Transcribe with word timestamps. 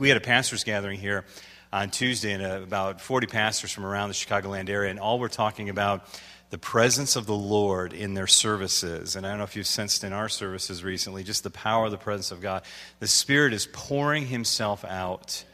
we 0.00 0.08
had 0.08 0.16
a 0.16 0.20
pastor's 0.20 0.64
gathering 0.64 0.98
here 0.98 1.26
on 1.74 1.90
Tuesday, 1.90 2.32
and 2.32 2.42
uh, 2.42 2.62
about 2.62 3.02
40 3.02 3.26
pastors 3.26 3.70
from 3.70 3.84
around 3.84 4.08
the 4.08 4.14
Chicagoland 4.14 4.70
area, 4.70 4.90
and 4.90 4.98
all 4.98 5.18
were 5.18 5.28
talking 5.28 5.68
about 5.68 6.06
the 6.48 6.56
presence 6.56 7.16
of 7.16 7.26
the 7.26 7.34
Lord 7.34 7.92
in 7.92 8.14
their 8.14 8.26
services. 8.26 9.14
And 9.14 9.26
I 9.26 9.28
don't 9.28 9.38
know 9.38 9.44
if 9.44 9.56
you've 9.56 9.66
sensed 9.66 10.02
in 10.02 10.14
our 10.14 10.30
services 10.30 10.82
recently, 10.82 11.22
just 11.22 11.44
the 11.44 11.50
power 11.50 11.84
of 11.84 11.90
the 11.90 11.98
presence 11.98 12.30
of 12.30 12.40
God. 12.40 12.62
The 12.98 13.06
Spirit 13.06 13.52
is 13.52 13.68
pouring 13.74 14.26
Himself 14.26 14.86
out, 14.86 15.44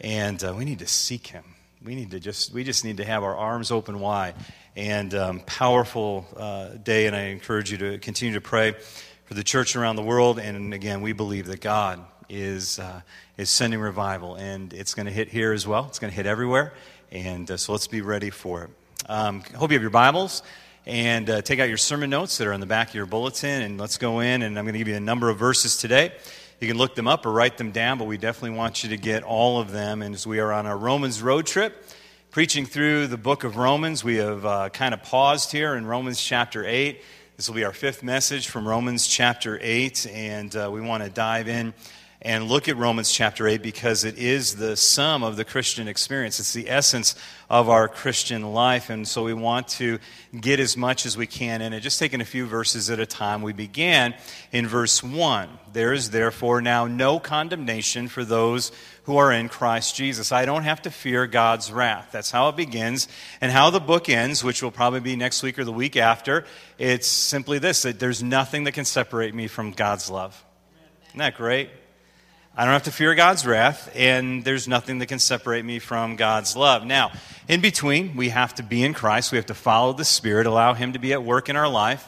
and 0.00 0.42
uh, 0.44 0.54
we 0.56 0.64
need 0.64 0.78
to 0.78 0.86
seek 0.86 1.26
Him. 1.26 1.42
We 1.84 1.96
need 1.96 2.12
to 2.12 2.20
just, 2.20 2.52
we 2.52 2.62
just 2.62 2.84
need 2.84 2.98
to 2.98 3.04
have 3.04 3.24
our 3.24 3.36
arms 3.36 3.72
open 3.72 3.98
wide. 3.98 4.36
And 4.76 5.12
um, 5.12 5.40
powerful 5.40 6.24
uh, 6.36 6.68
day, 6.76 7.08
and 7.08 7.16
I 7.16 7.22
encourage 7.22 7.72
you 7.72 7.78
to 7.78 7.98
continue 7.98 8.34
to 8.34 8.40
pray 8.40 8.76
for 9.24 9.34
the 9.34 9.42
church 9.42 9.74
around 9.74 9.96
the 9.96 10.04
world. 10.04 10.38
And 10.38 10.72
again, 10.72 11.00
we 11.00 11.12
believe 11.12 11.46
that 11.46 11.60
God 11.60 11.98
is, 12.28 12.78
uh, 12.78 13.00
is 13.36 13.50
sending 13.50 13.80
revival, 13.80 14.34
and 14.36 14.72
it's 14.72 14.94
going 14.94 15.06
to 15.06 15.12
hit 15.12 15.28
here 15.28 15.52
as 15.52 15.66
well. 15.66 15.86
It's 15.86 15.98
going 15.98 16.10
to 16.10 16.16
hit 16.16 16.26
everywhere. 16.26 16.72
And 17.10 17.50
uh, 17.50 17.56
so 17.56 17.72
let's 17.72 17.86
be 17.86 18.02
ready 18.02 18.30
for 18.30 18.64
it. 18.64 18.70
Um, 19.08 19.42
hope 19.56 19.70
you 19.70 19.76
have 19.76 19.82
your 19.82 19.90
Bibles 19.90 20.42
and 20.86 21.28
uh, 21.28 21.42
take 21.42 21.60
out 21.60 21.68
your 21.68 21.76
sermon 21.76 22.08
notes 22.10 22.38
that 22.38 22.46
are 22.46 22.52
on 22.52 22.60
the 22.60 22.66
back 22.66 22.88
of 22.88 22.94
your 22.94 23.06
bulletin, 23.06 23.62
and 23.62 23.78
let's 23.78 23.98
go 23.98 24.20
in. 24.20 24.42
And 24.42 24.58
I'm 24.58 24.64
going 24.64 24.72
to 24.72 24.78
give 24.78 24.88
you 24.88 24.96
a 24.96 25.00
number 25.00 25.28
of 25.28 25.38
verses 25.38 25.76
today. 25.76 26.12
You 26.60 26.66
can 26.66 26.78
look 26.78 26.94
them 26.94 27.06
up 27.06 27.26
or 27.26 27.32
write 27.32 27.58
them 27.58 27.70
down, 27.72 27.98
but 27.98 28.06
we 28.06 28.16
definitely 28.16 28.56
want 28.56 28.82
you 28.82 28.90
to 28.90 28.96
get 28.96 29.22
all 29.22 29.60
of 29.60 29.70
them. 29.70 30.02
And 30.02 30.14
as 30.14 30.26
we 30.26 30.40
are 30.40 30.52
on 30.52 30.66
our 30.66 30.76
Romans 30.76 31.22
road 31.22 31.46
trip, 31.46 31.86
preaching 32.30 32.66
through 32.66 33.06
the 33.06 33.18
book 33.18 33.44
of 33.44 33.56
Romans, 33.56 34.02
we 34.02 34.16
have 34.16 34.44
uh, 34.44 34.68
kind 34.70 34.94
of 34.94 35.02
paused 35.02 35.52
here 35.52 35.74
in 35.76 35.86
Romans 35.86 36.20
chapter 36.20 36.64
8. 36.66 37.02
This 37.36 37.48
will 37.48 37.54
be 37.54 37.64
our 37.64 37.72
fifth 37.72 38.02
message 38.02 38.48
from 38.48 38.66
Romans 38.66 39.06
chapter 39.06 39.58
8, 39.62 40.06
and 40.12 40.56
uh, 40.56 40.70
we 40.72 40.80
want 40.80 41.04
to 41.04 41.10
dive 41.10 41.48
in 41.48 41.74
and 42.20 42.48
look 42.48 42.68
at 42.68 42.76
Romans 42.76 43.12
chapter 43.12 43.46
8 43.46 43.62
because 43.62 44.02
it 44.02 44.18
is 44.18 44.56
the 44.56 44.76
sum 44.76 45.22
of 45.22 45.36
the 45.36 45.44
Christian 45.44 45.86
experience. 45.86 46.40
It's 46.40 46.52
the 46.52 46.68
essence 46.68 47.14
of 47.48 47.68
our 47.68 47.86
Christian 47.86 48.52
life. 48.52 48.90
And 48.90 49.06
so 49.06 49.22
we 49.22 49.34
want 49.34 49.68
to 49.68 50.00
get 50.38 50.58
as 50.58 50.76
much 50.76 51.06
as 51.06 51.16
we 51.16 51.28
can 51.28 51.62
in 51.62 51.72
it. 51.72 51.80
Just 51.80 52.00
taking 52.00 52.20
a 52.20 52.24
few 52.24 52.46
verses 52.46 52.90
at 52.90 52.98
a 52.98 53.06
time. 53.06 53.42
We 53.42 53.52
began 53.52 54.16
in 54.50 54.66
verse 54.66 55.00
1. 55.00 55.48
There 55.72 55.92
is 55.92 56.10
therefore 56.10 56.60
now 56.60 56.88
no 56.88 57.20
condemnation 57.20 58.08
for 58.08 58.24
those 58.24 58.72
who 59.04 59.16
are 59.16 59.30
in 59.30 59.48
Christ 59.48 59.94
Jesus. 59.94 60.32
I 60.32 60.44
don't 60.44 60.64
have 60.64 60.82
to 60.82 60.90
fear 60.90 61.28
God's 61.28 61.70
wrath. 61.70 62.08
That's 62.10 62.32
how 62.32 62.48
it 62.48 62.56
begins. 62.56 63.06
And 63.40 63.52
how 63.52 63.70
the 63.70 63.80
book 63.80 64.08
ends, 64.08 64.42
which 64.42 64.60
will 64.60 64.72
probably 64.72 65.00
be 65.00 65.14
next 65.14 65.44
week 65.44 65.56
or 65.56 65.64
the 65.64 65.72
week 65.72 65.96
after, 65.96 66.46
it's 66.78 67.06
simply 67.06 67.60
this 67.60 67.82
that 67.82 68.00
there's 68.00 68.24
nothing 68.24 68.64
that 68.64 68.72
can 68.72 68.84
separate 68.84 69.36
me 69.36 69.46
from 69.46 69.70
God's 69.70 70.10
love. 70.10 70.44
Isn't 71.10 71.20
that 71.20 71.36
great? 71.36 71.70
I 72.58 72.64
don't 72.64 72.72
have 72.72 72.82
to 72.82 72.90
fear 72.90 73.14
God's 73.14 73.46
wrath, 73.46 73.88
and 73.94 74.44
there's 74.44 74.66
nothing 74.66 74.98
that 74.98 75.06
can 75.06 75.20
separate 75.20 75.64
me 75.64 75.78
from 75.78 76.16
God's 76.16 76.56
love. 76.56 76.84
Now, 76.84 77.12
in 77.46 77.60
between, 77.60 78.16
we 78.16 78.30
have 78.30 78.52
to 78.56 78.64
be 78.64 78.82
in 78.82 78.94
Christ. 78.94 79.30
We 79.30 79.36
have 79.36 79.46
to 79.46 79.54
follow 79.54 79.92
the 79.92 80.04
Spirit, 80.04 80.44
allow 80.48 80.74
Him 80.74 80.94
to 80.94 80.98
be 80.98 81.12
at 81.12 81.22
work 81.22 81.48
in 81.48 81.54
our 81.54 81.68
life. 81.68 82.04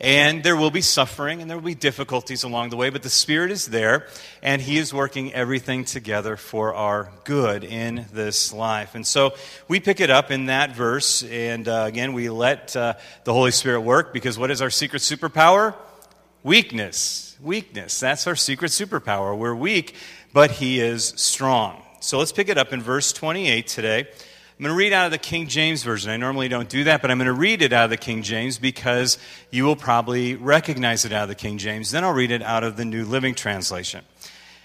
And 0.00 0.42
there 0.42 0.56
will 0.56 0.72
be 0.72 0.80
suffering 0.80 1.40
and 1.40 1.48
there 1.48 1.56
will 1.56 1.64
be 1.64 1.76
difficulties 1.76 2.42
along 2.42 2.70
the 2.70 2.76
way, 2.76 2.90
but 2.90 3.04
the 3.04 3.08
Spirit 3.08 3.52
is 3.52 3.66
there, 3.66 4.08
and 4.42 4.60
He 4.60 4.78
is 4.78 4.92
working 4.92 5.32
everything 5.32 5.84
together 5.84 6.36
for 6.36 6.74
our 6.74 7.12
good 7.22 7.62
in 7.62 8.06
this 8.12 8.52
life. 8.52 8.96
And 8.96 9.06
so 9.06 9.34
we 9.68 9.78
pick 9.78 10.00
it 10.00 10.10
up 10.10 10.32
in 10.32 10.46
that 10.46 10.74
verse, 10.74 11.22
and 11.22 11.68
uh, 11.68 11.84
again, 11.86 12.14
we 12.14 12.30
let 12.30 12.74
uh, 12.74 12.94
the 13.22 13.32
Holy 13.32 13.52
Spirit 13.52 13.82
work 13.82 14.12
because 14.12 14.36
what 14.36 14.50
is 14.50 14.60
our 14.60 14.70
secret 14.70 15.02
superpower? 15.02 15.72
Weakness. 16.42 17.33
Weakness. 17.44 18.00
That's 18.00 18.26
our 18.26 18.36
secret 18.36 18.70
superpower. 18.70 19.36
We're 19.36 19.54
weak, 19.54 19.96
but 20.32 20.50
He 20.50 20.80
is 20.80 21.12
strong. 21.16 21.82
So 22.00 22.18
let's 22.18 22.32
pick 22.32 22.48
it 22.48 22.56
up 22.56 22.72
in 22.72 22.80
verse 22.80 23.12
28 23.12 23.66
today. 23.66 24.00
I'm 24.00 24.62
going 24.62 24.70
to 24.70 24.78
read 24.78 24.94
out 24.94 25.04
of 25.04 25.12
the 25.12 25.18
King 25.18 25.46
James 25.46 25.82
Version. 25.82 26.10
I 26.10 26.16
normally 26.16 26.48
don't 26.48 26.70
do 26.70 26.84
that, 26.84 27.02
but 27.02 27.10
I'm 27.10 27.18
going 27.18 27.26
to 27.26 27.34
read 27.34 27.60
it 27.60 27.74
out 27.74 27.84
of 27.84 27.90
the 27.90 27.98
King 27.98 28.22
James 28.22 28.56
because 28.56 29.18
you 29.50 29.64
will 29.64 29.76
probably 29.76 30.36
recognize 30.36 31.04
it 31.04 31.12
out 31.12 31.24
of 31.24 31.28
the 31.28 31.34
King 31.34 31.58
James. 31.58 31.90
Then 31.90 32.02
I'll 32.02 32.14
read 32.14 32.30
it 32.30 32.40
out 32.40 32.64
of 32.64 32.78
the 32.78 32.86
New 32.86 33.04
Living 33.04 33.34
Translation. 33.34 34.06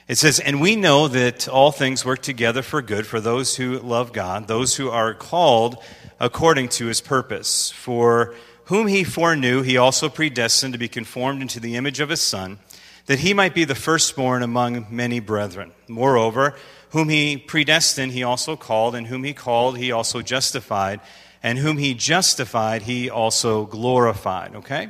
It 0.07 0.17
says, 0.17 0.39
And 0.39 0.61
we 0.61 0.77
know 0.77 1.09
that 1.09 1.49
all 1.49 1.73
things 1.73 2.05
work 2.05 2.21
together 2.21 2.61
for 2.61 2.81
good 2.81 3.05
for 3.05 3.19
those 3.19 3.57
who 3.57 3.77
love 3.79 4.13
God, 4.13 4.47
those 4.47 4.77
who 4.77 4.89
are 4.89 5.13
called 5.13 5.83
according 6.17 6.69
to 6.69 6.85
his 6.85 7.01
purpose. 7.01 7.71
For 7.71 8.35
whom 8.69 8.85
he 8.85 9.03
foreknew, 9.03 9.63
he 9.63 9.77
also 9.77 10.09
predestined 10.09 10.73
to 10.73 10.79
be 10.79 10.87
conformed 10.87 11.41
into 11.41 11.59
the 11.59 11.75
image 11.75 11.99
of 11.99 12.09
his 12.09 12.21
Son, 12.21 12.59
that 13.09 13.17
he 13.17 13.33
might 13.33 13.55
be 13.55 13.63
the 13.63 13.73
firstborn 13.73 14.43
among 14.43 14.85
many 14.91 15.19
brethren. 15.19 15.71
Moreover, 15.87 16.53
whom 16.91 17.09
he 17.09 17.37
predestined, 17.37 18.11
he 18.11 18.21
also 18.21 18.55
called, 18.55 18.93
and 18.93 19.07
whom 19.07 19.23
he 19.23 19.33
called, 19.33 19.79
he 19.79 19.91
also 19.91 20.21
justified, 20.21 20.99
and 21.41 21.57
whom 21.57 21.79
he 21.79 21.95
justified, 21.95 22.83
he 22.83 23.09
also 23.09 23.65
glorified. 23.65 24.57
Okay? 24.57 24.89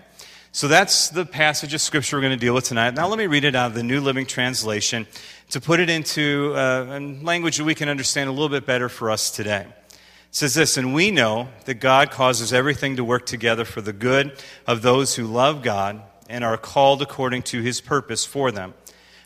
So 0.51 0.67
that's 0.67 1.07
the 1.07 1.25
passage 1.25 1.73
of 1.73 1.79
Scripture 1.79 2.17
we're 2.17 2.23
going 2.23 2.37
to 2.37 2.45
deal 2.45 2.53
with 2.53 2.65
tonight. 2.65 2.93
Now, 2.93 3.07
let 3.07 3.17
me 3.17 3.25
read 3.25 3.45
it 3.45 3.55
out 3.55 3.67
of 3.67 3.73
the 3.73 3.83
New 3.83 4.01
Living 4.01 4.25
Translation 4.25 5.07
to 5.51 5.61
put 5.61 5.79
it 5.79 5.89
into 5.89 6.51
uh, 6.57 6.99
language 7.21 7.55
that 7.55 7.63
we 7.63 7.73
can 7.73 7.87
understand 7.87 8.27
a 8.27 8.33
little 8.33 8.49
bit 8.49 8.65
better 8.65 8.89
for 8.89 9.11
us 9.11 9.31
today. 9.31 9.65
It 9.91 9.95
says 10.31 10.55
this, 10.55 10.75
and 10.75 10.93
we 10.93 11.09
know 11.09 11.47
that 11.63 11.75
God 11.75 12.11
causes 12.11 12.51
everything 12.51 12.97
to 12.97 13.03
work 13.05 13.25
together 13.25 13.63
for 13.63 13.79
the 13.79 13.93
good 13.93 14.33
of 14.67 14.81
those 14.81 15.15
who 15.15 15.23
love 15.23 15.63
God 15.63 16.01
and 16.29 16.43
are 16.43 16.57
called 16.57 17.01
according 17.01 17.41
to 17.43 17.61
his 17.61 17.81
purpose 17.81 18.23
for 18.23 18.51
them. 18.51 18.73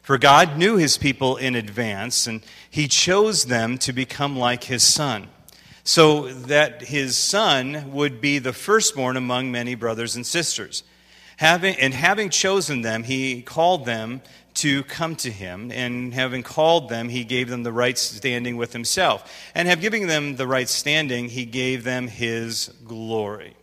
For 0.02 0.18
God 0.18 0.58
knew 0.58 0.78
his 0.78 0.98
people 0.98 1.38
in 1.38 1.56
advance, 1.56 2.28
and 2.28 2.42
he 2.70 2.88
chose 2.88 3.46
them 3.46 3.78
to 3.80 3.94
become 3.94 4.38
like 4.38 4.66
his 4.66 4.84
son, 4.84 5.28
so 5.84 6.28
that 6.34 6.82
his 6.82 7.16
son 7.16 7.92
would 7.92 8.20
be 8.20 8.40
the 8.40 8.54
firstborn 8.54 9.16
among 9.16 9.52
many 9.52 9.76
brothers 9.76 10.16
and 10.16 10.26
sisters. 10.26 10.84
Having, 11.38 11.76
and 11.76 11.94
having 11.94 12.30
chosen 12.30 12.82
them, 12.82 13.04
he 13.04 13.42
called 13.42 13.86
them 13.86 14.22
to 14.56 14.84
come 14.84 15.16
to 15.16 15.32
him, 15.32 15.72
and 15.72 16.14
having 16.14 16.44
called 16.44 16.90
them, 16.90 17.10
he 17.10 17.24
gave 17.24 17.50
them 17.50 17.64
the 17.64 17.72
right 17.72 17.98
standing 17.98 18.56
with 18.58 18.74
himself. 18.74 19.52
And 19.56 19.68
have 19.68 19.82
giving 19.82 20.08
them 20.08 20.36
the 20.36 20.48
right 20.48 20.70
standing, 20.70 21.30
he 21.30 21.46
gave 21.46 21.84
them 21.84 22.08
his 22.08 22.72
glory. 22.86 23.56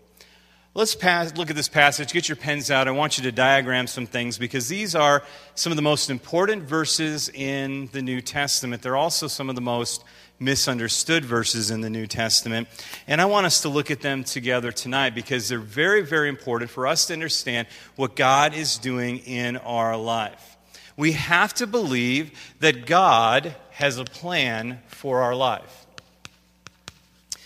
Let's 0.81 0.95
pass, 0.95 1.37
look 1.37 1.51
at 1.51 1.57
this 1.57 1.69
passage. 1.69 2.11
Get 2.11 2.27
your 2.27 2.37
pens 2.37 2.71
out. 2.71 2.89
I 2.89 2.93
want 2.93 3.19
you 3.19 3.25
to 3.25 3.33
diagram 3.33 3.87
some 3.87 4.07
things 4.07 4.39
because 4.39 4.67
these 4.67 4.95
are 4.95 5.23
some 5.55 5.73
of 5.73 5.77
the 5.77 5.83
most 5.83 6.09
important 6.09 6.63
verses 6.63 7.29
in 7.29 7.91
the 7.93 8.01
New 8.01 8.23
Testament. 8.23 8.81
They're 8.81 8.97
also 8.97 9.27
some 9.27 9.51
of 9.51 9.57
the 9.57 9.61
most 9.61 10.05
misunderstood 10.39 11.23
verses 11.23 11.71
in 11.71 11.83
the 11.83 11.91
New 11.91 12.07
Testament. 12.07 12.67
And 13.07 13.21
I 13.21 13.27
want 13.27 13.45
us 13.45 13.61
to 13.61 13.69
look 13.69 13.91
at 13.91 14.01
them 14.01 14.25
together 14.25 14.73
tonight 14.73 15.15
because 15.15 15.51
they're 15.51 15.59
very, 15.59 16.01
very 16.01 16.31
important 16.31 16.71
for 16.71 16.87
us 16.87 17.09
to 17.09 17.13
understand 17.13 17.69
what 17.97 18.17
God 18.17 18.55
is 18.55 18.79
doing 18.79 19.19
in 19.19 19.59
our 19.59 19.99
life 19.99 20.57
we 20.97 21.13
have 21.13 21.55
to 21.55 21.67
believe 21.67 22.31
that 22.61 22.85
God 22.85 23.55
has 23.71 23.97
a 23.97 24.05
plan 24.05 24.81
for 24.87 25.23
our 25.23 25.35
life. 25.35 25.87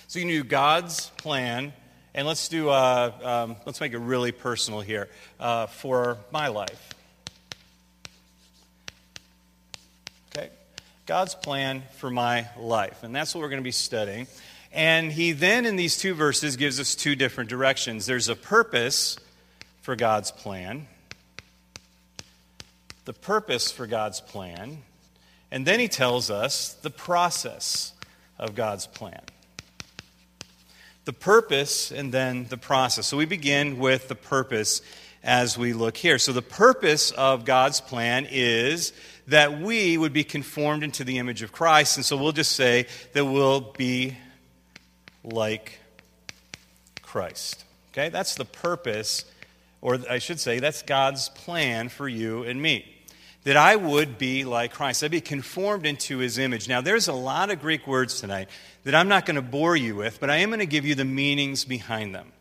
So 0.09 0.19
you 0.19 0.43
do 0.43 0.45
God's 0.45 1.11
plan, 1.19 1.73
and 2.15 2.27
let's 2.27 2.49
do 2.49 2.69
uh, 2.69 3.13
um, 3.23 3.57
let's 3.67 3.81
make 3.81 3.93
it 3.93 3.99
really 3.99 4.33
personal 4.33 4.81
here 4.81 5.09
uh, 5.41 5.67
for 5.67 6.19
my 6.31 6.49
life. 6.49 6.95
Okay, 10.35 10.49
God's 11.07 11.35
plan 11.35 11.83
for 11.97 12.11
my 12.11 12.47
life, 12.57 13.03
and 13.03 13.15
that's 13.15 13.35
what 13.35 13.41
we're 13.41 13.49
going 13.49 13.61
to 13.61 13.65
be 13.65 13.73
studying. 13.73 14.27
And 14.73 15.13
he 15.13 15.33
then, 15.33 15.67
in 15.67 15.77
these 15.77 15.97
two 15.97 16.15
verses, 16.15 16.57
gives 16.57 16.81
us 16.81 16.95
two 16.95 17.15
different 17.15 17.51
directions. 17.51 18.07
There's 18.07 18.29
a 18.29 18.37
purpose 18.37 19.19
for 19.83 19.95
God's 19.97 20.31
plan, 20.31 20.87
the 23.05 23.13
purpose 23.13 23.71
for 23.71 23.87
God's 23.87 24.21
plan, 24.21 24.79
and 25.51 25.67
then 25.67 25.79
he 25.81 25.89
tells 25.89 26.31
us 26.31 26.75
the 26.75 26.91
process 26.91 27.93
of 28.39 28.55
God's 28.55 28.87
plan. 28.87 29.21
The 31.05 31.13
purpose 31.13 31.91
and 31.91 32.13
then 32.13 32.47
the 32.49 32.57
process. 32.57 33.07
So 33.07 33.17
we 33.17 33.27
begin 33.27 33.79
with 33.79 34.09
the 34.09 34.15
purpose 34.15 34.81
as 35.23 35.59
we 35.59 35.73
look 35.73 35.97
here. 35.97 36.19
So 36.19 36.33
the 36.33 36.43
purpose 36.43 37.11
of 37.11 37.45
God's 37.45 37.81
plan 37.81 38.27
is 38.31 38.93
that 39.27 39.61
we 39.61 39.99
would 39.99 40.13
be 40.13 40.25
conformed 40.25 40.83
into 40.83 41.05
the 41.05 41.19
image 41.19 41.43
of 41.43 41.53
Christ. 41.53 41.97
And 41.97 42.05
so 42.05 42.17
we'll 42.17 42.33
just 42.33 42.53
say 42.53 42.87
that 43.13 43.25
we'll 43.25 43.73
be 43.73 44.17
like 45.23 45.79
Christ. 47.03 47.65
Okay? 47.93 48.09
That's 48.09 48.35
the 48.35 48.45
purpose, 48.45 49.25
or 49.81 49.99
I 50.09 50.19
should 50.19 50.41
say, 50.41 50.59
that's 50.59 50.83
God's 50.83 51.29
plan 51.31 51.89
for 51.89 52.09
you 52.09 52.45
and 52.45 52.61
me 52.61 52.94
that 53.45 53.57
I 53.57 53.77
would 53.77 54.19
be 54.19 54.45
like 54.45 54.73
Christ. 54.73 55.05
I'd 55.05 55.11
be 55.11 55.21
conformed 55.21 55.87
into 55.87 56.19
his 56.19 56.39
image. 56.39 56.69
Now, 56.69 56.81
there's 56.81 57.09
a 57.09 57.13
lot 57.13 57.51
of 57.51 57.61
Greek 57.61 57.87
words 57.87 58.21
tonight 58.21 58.49
that 58.85 58.95
I'm 58.95 59.09
not 59.09 59.27
going 59.27 59.37
to 59.37 59.43
bore 59.43 59.77
you 59.77 59.95
with, 59.95 60.19
but 60.21 60.31
I 60.31 60.37
am 60.37 60.51
going 60.51 60.61
to 60.61 60.67
give 60.67 60.85
you 60.85 60.95
the 60.95 61.05
meanings 61.05 61.65
behind 61.65 62.15
them. 62.15 62.33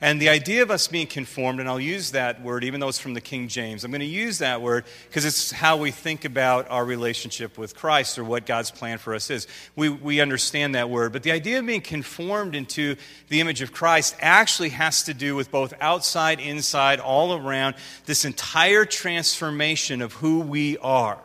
And 0.00 0.20
the 0.22 0.28
idea 0.28 0.62
of 0.62 0.70
us 0.70 0.86
being 0.86 1.08
conformed, 1.08 1.58
and 1.58 1.68
I'll 1.68 1.80
use 1.80 2.12
that 2.12 2.40
word 2.40 2.62
even 2.62 2.78
though 2.78 2.88
it's 2.88 3.00
from 3.00 3.14
the 3.14 3.20
King 3.20 3.48
James, 3.48 3.82
I'm 3.82 3.90
going 3.90 4.00
to 4.00 4.06
use 4.06 4.38
that 4.38 4.62
word 4.62 4.84
because 5.08 5.24
it's 5.24 5.50
how 5.50 5.76
we 5.76 5.90
think 5.90 6.24
about 6.24 6.70
our 6.70 6.84
relationship 6.84 7.58
with 7.58 7.74
Christ 7.74 8.18
or 8.18 8.24
what 8.24 8.46
God's 8.46 8.70
plan 8.70 8.98
for 8.98 9.14
us 9.14 9.28
is. 9.28 9.48
We, 9.74 9.88
we 9.88 10.20
understand 10.20 10.76
that 10.76 10.88
word. 10.88 11.12
But 11.12 11.24
the 11.24 11.32
idea 11.32 11.58
of 11.58 11.66
being 11.66 11.80
conformed 11.80 12.54
into 12.54 12.94
the 13.28 13.40
image 13.40 13.60
of 13.60 13.72
Christ 13.72 14.14
actually 14.20 14.70
has 14.70 15.02
to 15.04 15.14
do 15.14 15.34
with 15.34 15.50
both 15.50 15.74
outside, 15.80 16.38
inside, 16.38 17.00
all 17.00 17.34
around, 17.34 17.74
this 18.06 18.24
entire 18.24 18.84
transformation 18.84 20.00
of 20.00 20.12
who 20.12 20.40
we 20.40 20.78
are. 20.78 21.18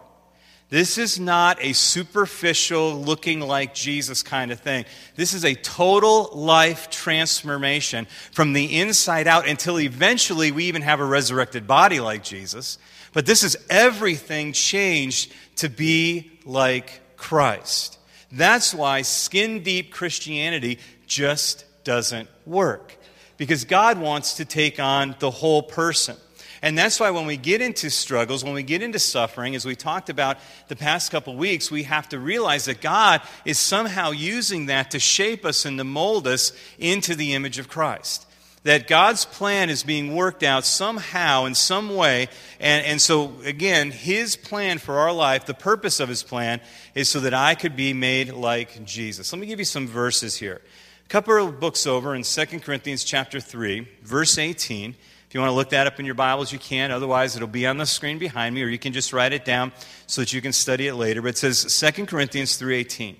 This 0.74 0.98
is 0.98 1.20
not 1.20 1.60
a 1.62 1.74
superficial, 1.74 3.00
looking 3.00 3.42
like 3.42 3.76
Jesus 3.76 4.24
kind 4.24 4.52
of 4.52 4.60
thing. 4.60 4.86
This 5.16 5.36
is 5.36 5.46
a 5.46 5.54
total 5.54 6.32
life 6.34 6.90
transformation 6.90 8.08
from 8.32 8.54
the 8.54 8.80
inside 8.80 9.28
out 9.28 9.48
until 9.48 9.80
eventually 9.80 10.52
we 10.52 10.64
even 10.64 10.82
have 10.82 11.00
a 11.00 11.06
resurrected 11.06 11.68
body 11.68 12.00
like 12.00 12.24
Jesus. 12.24 12.80
But 13.14 13.28
this 13.28 13.44
is 13.44 13.56
everything 13.70 14.52
changed 14.52 15.32
to 15.58 15.70
be 15.70 16.40
like 16.44 17.18
Christ. 17.18 18.00
That's 18.32 18.74
why 18.74 19.04
skin 19.04 19.62
deep 19.62 19.94
Christianity 19.94 20.80
just 21.06 21.66
doesn't 21.84 22.30
work. 22.48 22.98
Because 23.38 23.64
God 23.64 24.00
wants 24.00 24.38
to 24.38 24.46
take 24.46 24.80
on 24.80 25.16
the 25.20 25.30
whole 25.30 25.62
person. 25.62 26.18
And 26.64 26.78
that's 26.78 26.98
why 26.98 27.12
when 27.12 27.28
we 27.28 27.36
get 27.36 27.62
into 27.62 27.90
struggles, 27.90 28.42
when 28.42 28.54
we 28.54 28.64
get 28.64 28.82
into 28.82 28.98
suffering, 28.98 29.54
as 29.54 29.66
we 29.66 29.76
talked 29.76 30.10
about 30.10 30.38
the 30.70 30.78
past 30.78 31.12
couple 31.12 31.36
weeks, 31.36 31.70
we 31.70 31.84
have 31.84 32.08
to 32.10 32.20
realize 32.20 32.66
that 32.66 32.80
God 32.80 33.22
is 33.44 33.60
somehow 33.60 34.12
using 34.12 34.68
that 34.68 34.92
to 34.92 35.00
shape 35.00 35.46
us 35.46 35.66
and 35.66 35.78
to 35.78 35.84
mold 35.84 36.26
us 36.26 36.54
into 36.80 37.16
the 37.16 37.34
image 37.34 37.60
of 37.60 37.68
Christ 37.68 38.26
that 38.64 38.88
God's 38.88 39.26
plan 39.26 39.70
is 39.70 39.84
being 39.84 40.16
worked 40.16 40.42
out 40.42 40.64
somehow, 40.64 41.44
in 41.44 41.54
some 41.54 41.94
way. 41.96 42.30
And, 42.60 42.86
and 42.86 43.02
so, 43.02 43.34
again, 43.44 43.92
His 43.92 44.38
plan 44.38 44.78
for 44.78 45.00
our 45.00 45.12
life, 45.12 45.46
the 45.46 45.54
purpose 45.54 46.00
of 46.00 46.10
His 46.10 46.24
plan, 46.24 46.62
is 46.96 47.10
so 47.10 47.20
that 47.20 47.34
I 47.34 47.56
could 47.56 47.76
be 47.76 47.92
made 47.92 48.32
like 48.32 48.86
Jesus. 48.86 49.32
Let 49.34 49.40
me 49.40 49.48
give 49.48 49.60
you 49.60 49.66
some 49.66 49.86
verses 49.86 50.38
here. 50.38 50.62
A 51.06 51.10
couple 51.10 51.46
of 51.46 51.60
books 51.60 51.86
over 51.86 52.16
in 52.16 52.24
2 52.24 52.46
Corinthians 52.62 53.04
chapter 53.04 53.42
3, 53.42 53.86
verse 54.02 54.38
18. 54.38 54.96
If 55.34 55.36
you 55.36 55.42
want 55.42 55.50
to 55.50 55.56
look 55.56 55.70
that 55.70 55.88
up 55.88 56.00
in 56.00 56.06
your 56.06 56.14
Bibles, 56.14 56.54
you 56.54 56.60
can. 56.60 56.92
Otherwise, 56.92 57.36
it'll 57.36 57.48
be 57.48 57.66
on 57.66 57.78
the 57.78 57.88
screen 57.88 58.20
behind 58.20 58.54
me, 58.54 58.62
or 58.62 58.68
you 58.68 58.78
can 58.78 58.94
just 58.94 59.12
write 59.12 59.34
it 59.34 59.44
down 59.44 59.72
so 60.06 60.22
that 60.22 60.32
you 60.32 60.44
can 60.44 60.54
study 60.54 60.88
it 60.88 60.94
later. 60.94 61.24
But 61.24 61.30
it 61.30 61.38
says 61.40 61.80
2 61.96 62.06
Corinthians 62.06 62.62
3.18. 62.62 63.16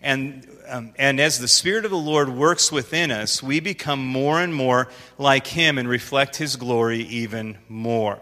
And, 0.00 0.46
um, 0.68 0.94
and 0.96 1.18
as 1.18 1.40
the 1.40 1.48
Spirit 1.48 1.84
of 1.84 1.90
the 1.90 1.96
Lord 1.96 2.28
works 2.28 2.70
within 2.70 3.10
us, 3.10 3.42
we 3.42 3.58
become 3.58 3.98
more 3.98 4.40
and 4.40 4.54
more 4.54 4.86
like 5.18 5.48
Him 5.48 5.76
and 5.76 5.88
reflect 5.88 6.36
His 6.36 6.54
glory 6.54 7.00
even 7.00 7.58
more. 7.68 8.20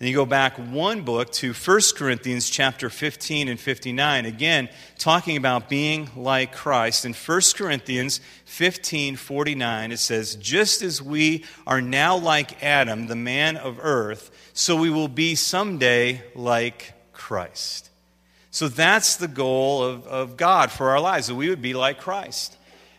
And 0.00 0.08
you 0.08 0.14
go 0.14 0.26
back 0.26 0.56
one 0.56 1.02
book 1.02 1.30
to 1.34 1.52
1 1.52 1.80
Corinthians 1.96 2.50
chapter 2.50 2.90
15 2.90 3.48
and 3.48 3.60
59, 3.60 4.26
again, 4.26 4.68
talking 4.98 5.36
about 5.36 5.68
being 5.68 6.10
like 6.16 6.52
Christ. 6.52 7.04
In 7.04 7.14
1 7.14 7.40
Corinthians 7.54 8.20
15 8.44 9.14
49, 9.14 9.92
it 9.92 9.98
says, 9.98 10.34
Just 10.34 10.82
as 10.82 11.00
we 11.00 11.44
are 11.66 11.80
now 11.80 12.16
like 12.16 12.62
Adam, 12.62 13.06
the 13.06 13.14
man 13.14 13.56
of 13.56 13.78
earth, 13.80 14.30
so 14.52 14.74
we 14.74 14.90
will 14.90 15.08
be 15.08 15.36
someday 15.36 16.22
like 16.34 16.94
Christ. 17.12 17.90
So 18.50 18.68
that's 18.68 19.16
the 19.16 19.28
goal 19.28 19.82
of, 19.82 20.06
of 20.06 20.36
God 20.36 20.72
for 20.72 20.90
our 20.90 21.00
lives, 21.00 21.28
that 21.28 21.34
we 21.36 21.48
would 21.48 21.62
be 21.62 21.74
like 21.74 22.00
Christ. 22.00 22.56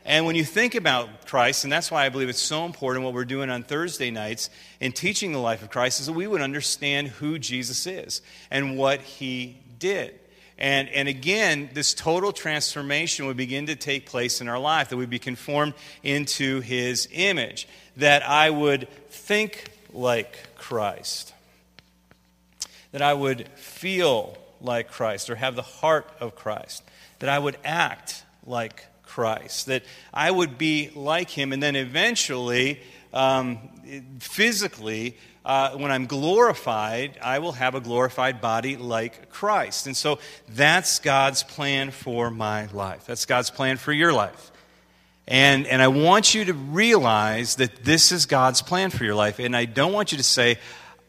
And 0.07 0.27
when 0.27 0.35
you 0.35 0.45
think 0.45 0.75
about 0.75 1.25
Christ, 1.25 1.63
and 1.63 1.73
that's 1.73 1.89
why 1.89 2.05
I 2.05 2.09
believe 2.09 2.29
it's 2.29 2.39
so 2.39 2.65
important 2.65 3.03
what 3.03 3.15
we're 3.15 3.25
doing 3.25 3.49
on 3.49 3.63
Thursday 3.63 4.11
nights 4.11 4.51
in 4.79 4.91
teaching 4.91 5.31
the 5.31 5.39
life 5.39 5.63
of 5.63 5.71
Christ, 5.71 5.99
is 5.99 6.05
that 6.05 6.13
we 6.13 6.27
would 6.27 6.41
understand 6.41 7.07
who 7.07 7.39
Jesus 7.39 7.87
is 7.87 8.21
and 8.51 8.77
what 8.77 9.01
he 9.01 9.57
did. 9.79 10.13
And, 10.59 10.87
and 10.89 11.07
again, 11.07 11.71
this 11.73 11.95
total 11.95 12.31
transformation 12.31 13.25
would 13.25 13.35
begin 13.35 13.65
to 13.65 13.75
take 13.75 14.05
place 14.05 14.41
in 14.41 14.47
our 14.47 14.59
life, 14.59 14.89
that 14.89 14.97
we'd 14.97 15.09
be 15.09 15.19
conformed 15.19 15.73
into 16.03 16.61
his 16.61 17.09
image, 17.11 17.67
that 17.97 18.27
I 18.27 18.51
would 18.51 18.87
think 19.09 19.71
like 19.91 20.55
Christ, 20.55 21.33
that 22.91 23.01
I 23.01 23.13
would 23.13 23.47
feel 23.55 24.37
like 24.61 24.91
Christ 24.91 25.31
or 25.31 25.35
have 25.35 25.55
the 25.55 25.63
heart 25.63 26.07
of 26.19 26.35
Christ, 26.35 26.83
that 27.19 27.29
I 27.29 27.39
would 27.39 27.57
act 27.65 28.23
like 28.45 28.85
Christ, 29.15 29.67
that 29.67 29.83
I 30.13 30.29
would 30.29 30.57
be 30.57 30.91
like 30.93 31.29
him, 31.29 31.53
and 31.53 31.63
then 31.63 31.77
eventually, 31.77 32.81
um, 33.13 33.59
physically, 34.19 35.15
uh, 35.45 35.77
when 35.77 35.89
I'm 35.89 36.05
glorified, 36.05 37.17
I 37.21 37.39
will 37.39 37.53
have 37.53 37.75
a 37.75 37.79
glorified 37.79 38.41
body 38.41 38.75
like 38.75 39.29
Christ. 39.29 39.87
And 39.87 39.95
so 39.95 40.19
that's 40.49 40.99
God's 40.99 41.43
plan 41.43 41.91
for 41.91 42.29
my 42.29 42.65
life. 42.73 43.05
That's 43.05 43.25
God's 43.25 43.49
plan 43.49 43.77
for 43.77 43.93
your 43.93 44.11
life. 44.11 44.51
And, 45.29 45.65
and 45.65 45.81
I 45.81 45.87
want 45.87 46.35
you 46.35 46.43
to 46.45 46.53
realize 46.53 47.55
that 47.55 47.85
this 47.85 48.11
is 48.11 48.25
God's 48.25 48.61
plan 48.61 48.89
for 48.89 49.05
your 49.05 49.15
life. 49.15 49.39
And 49.39 49.55
I 49.55 49.63
don't 49.63 49.93
want 49.93 50.11
you 50.11 50.17
to 50.17 50.25
say, 50.25 50.57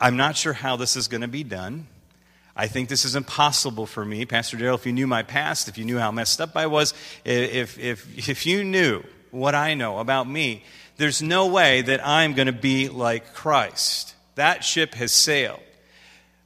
I'm 0.01 0.17
not 0.17 0.37
sure 0.37 0.53
how 0.53 0.77
this 0.77 0.95
is 0.95 1.09
going 1.09 1.23
to 1.23 1.29
be 1.29 1.43
done. 1.43 1.89
I 2.57 2.69
think 2.69 2.89
this 2.89 3.05
is 3.05 3.15
impossible 3.15 3.85
for 3.85 4.05
me. 4.05 4.25
Pastor 4.25 4.57
Darrell, 4.57 4.77
if 4.77 4.87
you 4.87 4.93
knew 4.93 5.07
my 5.07 5.23
past, 5.23 5.69
if 5.69 5.77
you 5.77 5.85
knew 5.85 5.99
how 5.99 6.11
messed 6.11 6.41
up 6.41 6.57
I 6.57 6.67
was, 6.67 6.95
if, 7.25 7.79
if, 7.79 8.29
if 8.29 8.47
you 8.47 8.65
knew 8.65 9.03
what 9.31 9.55
I 9.55 9.75
know 9.75 9.99
about 9.99 10.27
me, 10.27 10.65
there's 10.97 11.21
no 11.21 11.49
way 11.49 11.83
that 11.83 12.07
I'm 12.07 12.33
going 12.33 12.47
to 12.47 12.53
be 12.53 12.89
like 12.89 13.35
Christ. 13.35 14.15
That 14.37 14.65
ship 14.65 14.95
has 14.95 15.13
sailed. 15.13 15.61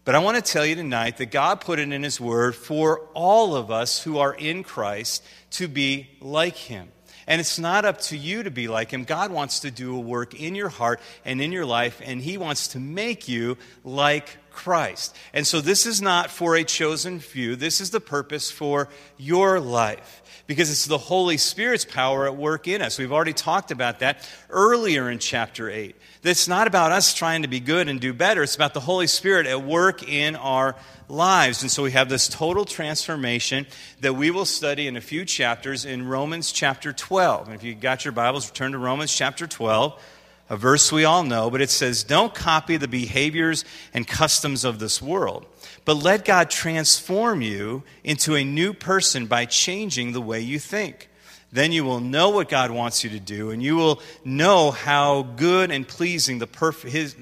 But 0.04 0.16
I 0.16 0.18
want 0.18 0.36
to 0.36 0.52
tell 0.52 0.66
you 0.66 0.74
tonight 0.74 1.18
that 1.18 1.30
God 1.30 1.60
put 1.60 1.78
it 1.78 1.92
in 1.92 2.02
His 2.02 2.20
Word 2.20 2.56
for 2.56 3.02
all 3.14 3.54
of 3.54 3.70
us 3.70 4.02
who 4.02 4.18
are 4.18 4.34
in 4.34 4.64
Christ 4.64 5.22
to 5.52 5.68
be 5.68 6.08
like 6.20 6.56
Him. 6.56 6.88
And 7.28 7.40
it's 7.40 7.60
not 7.60 7.84
up 7.84 8.00
to 8.02 8.16
you 8.16 8.42
to 8.42 8.50
be 8.50 8.66
like 8.66 8.90
Him. 8.90 9.04
God 9.04 9.30
wants 9.30 9.60
to 9.60 9.70
do 9.70 9.94
a 9.94 10.00
work 10.00 10.34
in 10.34 10.56
your 10.56 10.70
heart 10.70 11.00
and 11.24 11.40
in 11.40 11.52
your 11.52 11.66
life, 11.66 12.00
and 12.04 12.20
He 12.20 12.38
wants 12.38 12.68
to 12.68 12.80
make 12.80 13.28
you 13.28 13.56
like 13.84 14.36
Christ. 14.50 15.16
And 15.32 15.46
so 15.46 15.60
this 15.60 15.86
is 15.86 16.02
not 16.02 16.30
for 16.30 16.56
a 16.56 16.64
chosen 16.64 17.20
few, 17.20 17.56
this 17.56 17.80
is 17.80 17.90
the 17.90 18.00
purpose 18.00 18.50
for 18.50 18.88
your 19.16 19.60
life 19.60 20.22
because 20.46 20.68
it's 20.68 20.86
the 20.86 20.98
Holy 20.98 21.36
Spirit's 21.36 21.84
power 21.84 22.26
at 22.26 22.36
work 22.36 22.66
in 22.66 22.82
us. 22.82 22.98
We've 22.98 23.12
already 23.12 23.32
talked 23.32 23.70
about 23.70 24.00
that 24.00 24.28
earlier 24.48 25.08
in 25.08 25.20
chapter 25.20 25.70
8. 25.70 25.94
It's 26.24 26.48
not 26.48 26.66
about 26.66 26.90
us 26.90 27.14
trying 27.14 27.42
to 27.42 27.48
be 27.48 27.60
good 27.60 27.88
and 27.88 28.00
do 28.00 28.12
better, 28.12 28.42
it's 28.42 28.56
about 28.56 28.74
the 28.74 28.80
Holy 28.80 29.06
Spirit 29.06 29.46
at 29.46 29.62
work 29.62 30.02
in 30.08 30.34
our 30.34 30.74
lives. 31.08 31.62
And 31.62 31.70
so 31.70 31.84
we 31.84 31.92
have 31.92 32.08
this 32.08 32.28
total 32.28 32.64
transformation 32.64 33.64
that 34.00 34.14
we 34.14 34.32
will 34.32 34.44
study 34.44 34.88
in 34.88 34.96
a 34.96 35.00
few 35.00 35.24
chapters 35.24 35.84
in 35.84 36.08
Romans 36.08 36.50
chapter 36.50 36.92
12. 36.92 37.46
And 37.46 37.54
if 37.54 37.62
you 37.62 37.74
got 37.74 38.04
your 38.04 38.10
Bibles, 38.12 38.50
turn 38.50 38.72
to 38.72 38.78
Romans 38.78 39.14
chapter 39.14 39.46
12 39.46 40.02
a 40.50 40.56
verse 40.56 40.90
we 40.90 41.04
all 41.04 41.22
know, 41.22 41.48
but 41.48 41.62
it 41.62 41.70
says, 41.70 42.02
Don't 42.02 42.34
copy 42.34 42.76
the 42.76 42.88
behaviors 42.88 43.64
and 43.94 44.06
customs 44.06 44.64
of 44.64 44.80
this 44.80 45.00
world, 45.00 45.46
but 45.84 45.94
let 45.94 46.24
God 46.24 46.50
transform 46.50 47.40
you 47.40 47.84
into 48.02 48.34
a 48.34 48.44
new 48.44 48.74
person 48.74 49.26
by 49.26 49.46
changing 49.46 50.12
the 50.12 50.20
way 50.20 50.40
you 50.40 50.58
think. 50.58 51.08
Then 51.52 51.72
you 51.72 51.84
will 51.84 52.00
know 52.00 52.30
what 52.30 52.48
God 52.48 52.72
wants 52.72 53.02
you 53.04 53.10
to 53.10 53.20
do, 53.20 53.50
and 53.50 53.62
you 53.62 53.76
will 53.76 54.02
know 54.24 54.72
how 54.72 55.22
good 55.22 55.70
and 55.70 55.86
pleasing 55.86 56.38
the 56.38 56.46
perf- 56.46 56.82
his, 56.82 57.14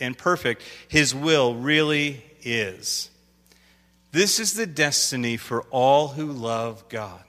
and 0.00 0.18
perfect 0.18 0.62
His 0.88 1.14
will 1.14 1.54
really 1.54 2.24
is. 2.42 3.10
This 4.10 4.38
is 4.38 4.54
the 4.54 4.66
destiny 4.66 5.36
for 5.36 5.62
all 5.70 6.08
who 6.08 6.26
love 6.26 6.88
God 6.88 7.22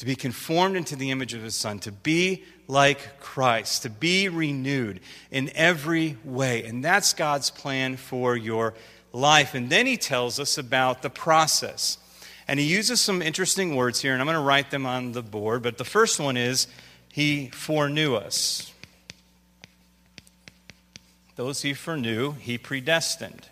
to 0.00 0.06
be 0.06 0.16
conformed 0.16 0.78
into 0.78 0.96
the 0.96 1.10
image 1.10 1.34
of 1.34 1.42
His 1.42 1.54
Son, 1.54 1.78
to 1.80 1.92
be 1.92 2.42
like 2.66 3.20
Christ, 3.20 3.82
to 3.82 3.90
be 3.90 4.30
renewed 4.30 4.98
in 5.30 5.50
every 5.54 6.16
way. 6.24 6.64
And 6.64 6.82
that's 6.82 7.12
God's 7.12 7.50
plan 7.50 7.98
for 7.98 8.34
your 8.34 8.72
life. 9.12 9.54
And 9.54 9.68
then 9.68 9.84
he 9.84 9.98
tells 9.98 10.40
us 10.40 10.56
about 10.56 11.02
the 11.02 11.10
process. 11.10 11.98
And 12.48 12.58
he 12.58 12.64
uses 12.64 12.98
some 12.98 13.20
interesting 13.20 13.76
words 13.76 14.00
here, 14.00 14.14
and 14.14 14.22
I'm 14.22 14.26
going 14.26 14.38
to 14.38 14.40
write 14.40 14.70
them 14.70 14.86
on 14.86 15.12
the 15.12 15.20
board. 15.20 15.62
But 15.62 15.76
the 15.76 15.84
first 15.84 16.18
one 16.18 16.38
is 16.38 16.66
He 17.12 17.48
foreknew 17.48 18.14
us. 18.14 18.72
Those 21.36 21.60
he 21.60 21.74
foreknew, 21.74 22.32
he 22.32 22.56
predestined. 22.56 23.49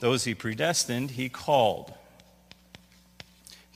Those 0.00 0.24
he 0.24 0.34
predestined, 0.34 1.12
he 1.12 1.28
called. 1.28 1.92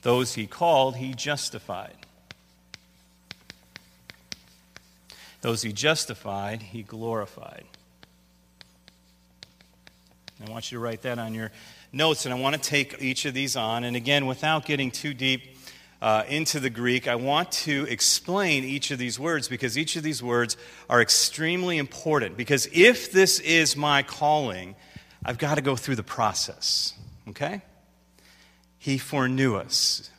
Those 0.01 0.33
he 0.35 0.47
called, 0.47 0.97
he 0.97 1.13
justified. 1.13 1.95
Those 5.41 5.61
he 5.61 5.71
justified, 5.71 6.63
he 6.63 6.81
glorified. 6.81 7.65
I 10.45 10.49
want 10.51 10.71
you 10.71 10.77
to 10.77 10.83
write 10.83 11.03
that 11.03 11.19
on 11.19 11.33
your 11.33 11.51
notes, 11.93 12.25
and 12.25 12.33
I 12.33 12.39
want 12.39 12.55
to 12.55 12.61
take 12.61 13.01
each 13.01 13.25
of 13.25 13.33
these 13.33 13.55
on. 13.55 13.83
And 13.83 13.95
again, 13.95 14.25
without 14.25 14.65
getting 14.65 14.91
too 14.91 15.13
deep 15.13 15.55
uh, 16.01 16.23
into 16.27 16.59
the 16.59 16.69
Greek, 16.69 17.07
I 17.07 17.15
want 17.15 17.51
to 17.51 17.85
explain 17.87 18.63
each 18.63 18.91
of 18.91 18.97
these 18.97 19.19
words 19.19 19.47
because 19.47 19.77
each 19.77 19.95
of 19.95 20.03
these 20.03 20.21
words 20.21 20.57
are 20.89 21.01
extremely 21.01 21.77
important. 21.77 22.35
Because 22.35 22.67
if 22.73 23.11
this 23.11 23.39
is 23.39 23.77
my 23.77 24.03
calling, 24.03 24.75
I've 25.25 25.39
got 25.39 25.55
to 25.55 25.61
go 25.61 25.75
through 25.75 25.95
the 25.95 26.03
process. 26.03 26.93
Okay? 27.29 27.61
He 28.77 28.99
foreknew 28.99 29.55
us. 29.55 30.11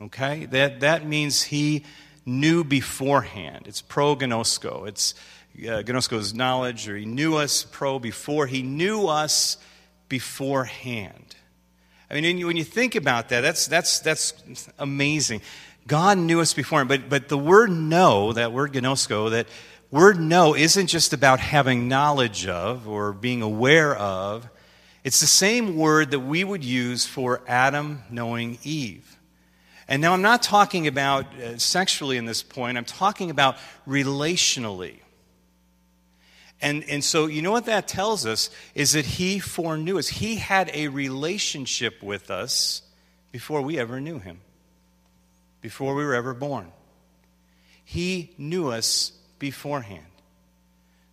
Okay? 0.00 0.46
That, 0.46 0.80
that 0.80 1.06
means 1.06 1.42
he 1.42 1.84
knew 2.24 2.64
beforehand. 2.64 3.66
It's 3.66 3.82
prognosko. 3.82 4.88
It's 4.88 5.14
uh, 5.58 5.82
gnosko's 5.82 6.34
knowledge, 6.34 6.88
or 6.88 6.96
he 6.96 7.04
knew 7.04 7.36
us 7.36 7.64
pro 7.64 7.98
before. 7.98 8.46
He 8.46 8.62
knew 8.62 9.06
us 9.06 9.58
beforehand. 10.08 11.36
I 12.10 12.20
mean, 12.20 12.46
when 12.46 12.56
you 12.56 12.64
think 12.64 12.94
about 12.94 13.28
that, 13.28 13.42
that's, 13.42 13.66
that's, 13.66 14.00
that's 14.00 14.32
amazing. 14.78 15.42
God 15.86 16.16
knew 16.16 16.40
us 16.40 16.54
before, 16.54 16.84
but, 16.86 17.10
but 17.10 17.28
the 17.28 17.36
word 17.36 17.70
know, 17.70 18.32
that 18.32 18.52
word 18.52 18.72
gnosko, 18.72 19.30
that 19.30 19.46
word 19.90 20.20
know 20.20 20.54
isn't 20.54 20.88
just 20.88 21.12
about 21.12 21.40
having 21.40 21.88
knowledge 21.88 22.46
of 22.46 22.88
or 22.88 23.12
being 23.12 23.42
aware 23.42 23.96
of. 23.96 24.48
It's 25.04 25.20
the 25.20 25.26
same 25.26 25.76
word 25.76 26.10
that 26.10 26.20
we 26.20 26.44
would 26.44 26.64
use 26.64 27.06
for 27.06 27.40
Adam 27.46 28.02
knowing 28.10 28.58
Eve. 28.62 29.18
And 29.86 30.02
now 30.02 30.12
I'm 30.12 30.22
not 30.22 30.42
talking 30.42 30.86
about 30.86 31.24
uh, 31.34 31.56
sexually 31.56 32.18
in 32.18 32.26
this 32.26 32.42
point, 32.42 32.76
I'm 32.76 32.84
talking 32.84 33.30
about 33.30 33.56
relationally. 33.86 34.98
And, 36.60 36.84
and 36.88 37.02
so, 37.02 37.26
you 37.26 37.40
know 37.40 37.52
what 37.52 37.66
that 37.66 37.88
tells 37.88 38.26
us 38.26 38.50
is 38.74 38.92
that 38.92 39.06
he 39.06 39.38
foreknew 39.38 39.98
us. 39.98 40.08
He 40.08 40.36
had 40.36 40.70
a 40.74 40.88
relationship 40.88 42.02
with 42.02 42.30
us 42.30 42.82
before 43.30 43.62
we 43.62 43.78
ever 43.78 44.00
knew 44.00 44.18
him, 44.18 44.40
before 45.62 45.94
we 45.94 46.04
were 46.04 46.14
ever 46.14 46.34
born. 46.34 46.72
He 47.84 48.34
knew 48.36 48.68
us 48.68 49.12
beforehand. 49.38 50.04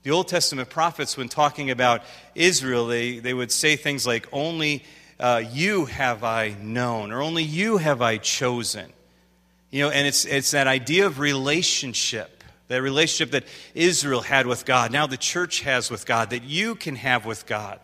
The 0.03 0.11
Old 0.11 0.27
Testament 0.27 0.69
prophets, 0.69 1.17
when 1.17 1.29
talking 1.29 1.71
about 1.71 2.03
Israel, 2.35 2.85
they, 2.85 3.19
they 3.19 3.33
would 3.33 3.51
say 3.51 3.75
things 3.75 4.05
like, 4.05 4.27
Only 4.31 4.83
uh, 5.19 5.43
you 5.51 5.85
have 5.85 6.23
I 6.23 6.55
known, 6.61 7.11
or 7.11 7.21
only 7.21 7.43
you 7.43 7.77
have 7.77 8.01
I 8.01 8.17
chosen. 8.17 8.91
You 9.71 9.83
know, 9.83 9.89
and 9.89 10.07
it's, 10.07 10.25
it's 10.25 10.51
that 10.51 10.67
idea 10.67 11.05
of 11.07 11.19
relationship, 11.19 12.43
that 12.67 12.81
relationship 12.81 13.31
that 13.31 13.45
Israel 13.73 14.21
had 14.21 14.47
with 14.47 14.65
God, 14.65 14.91
now 14.91 15.07
the 15.07 15.17
church 15.17 15.61
has 15.61 15.89
with 15.89 16.05
God, 16.05 16.29
that 16.29 16.43
you 16.43 16.75
can 16.75 16.95
have 16.95 17.25
with 17.25 17.45
God. 17.45 17.79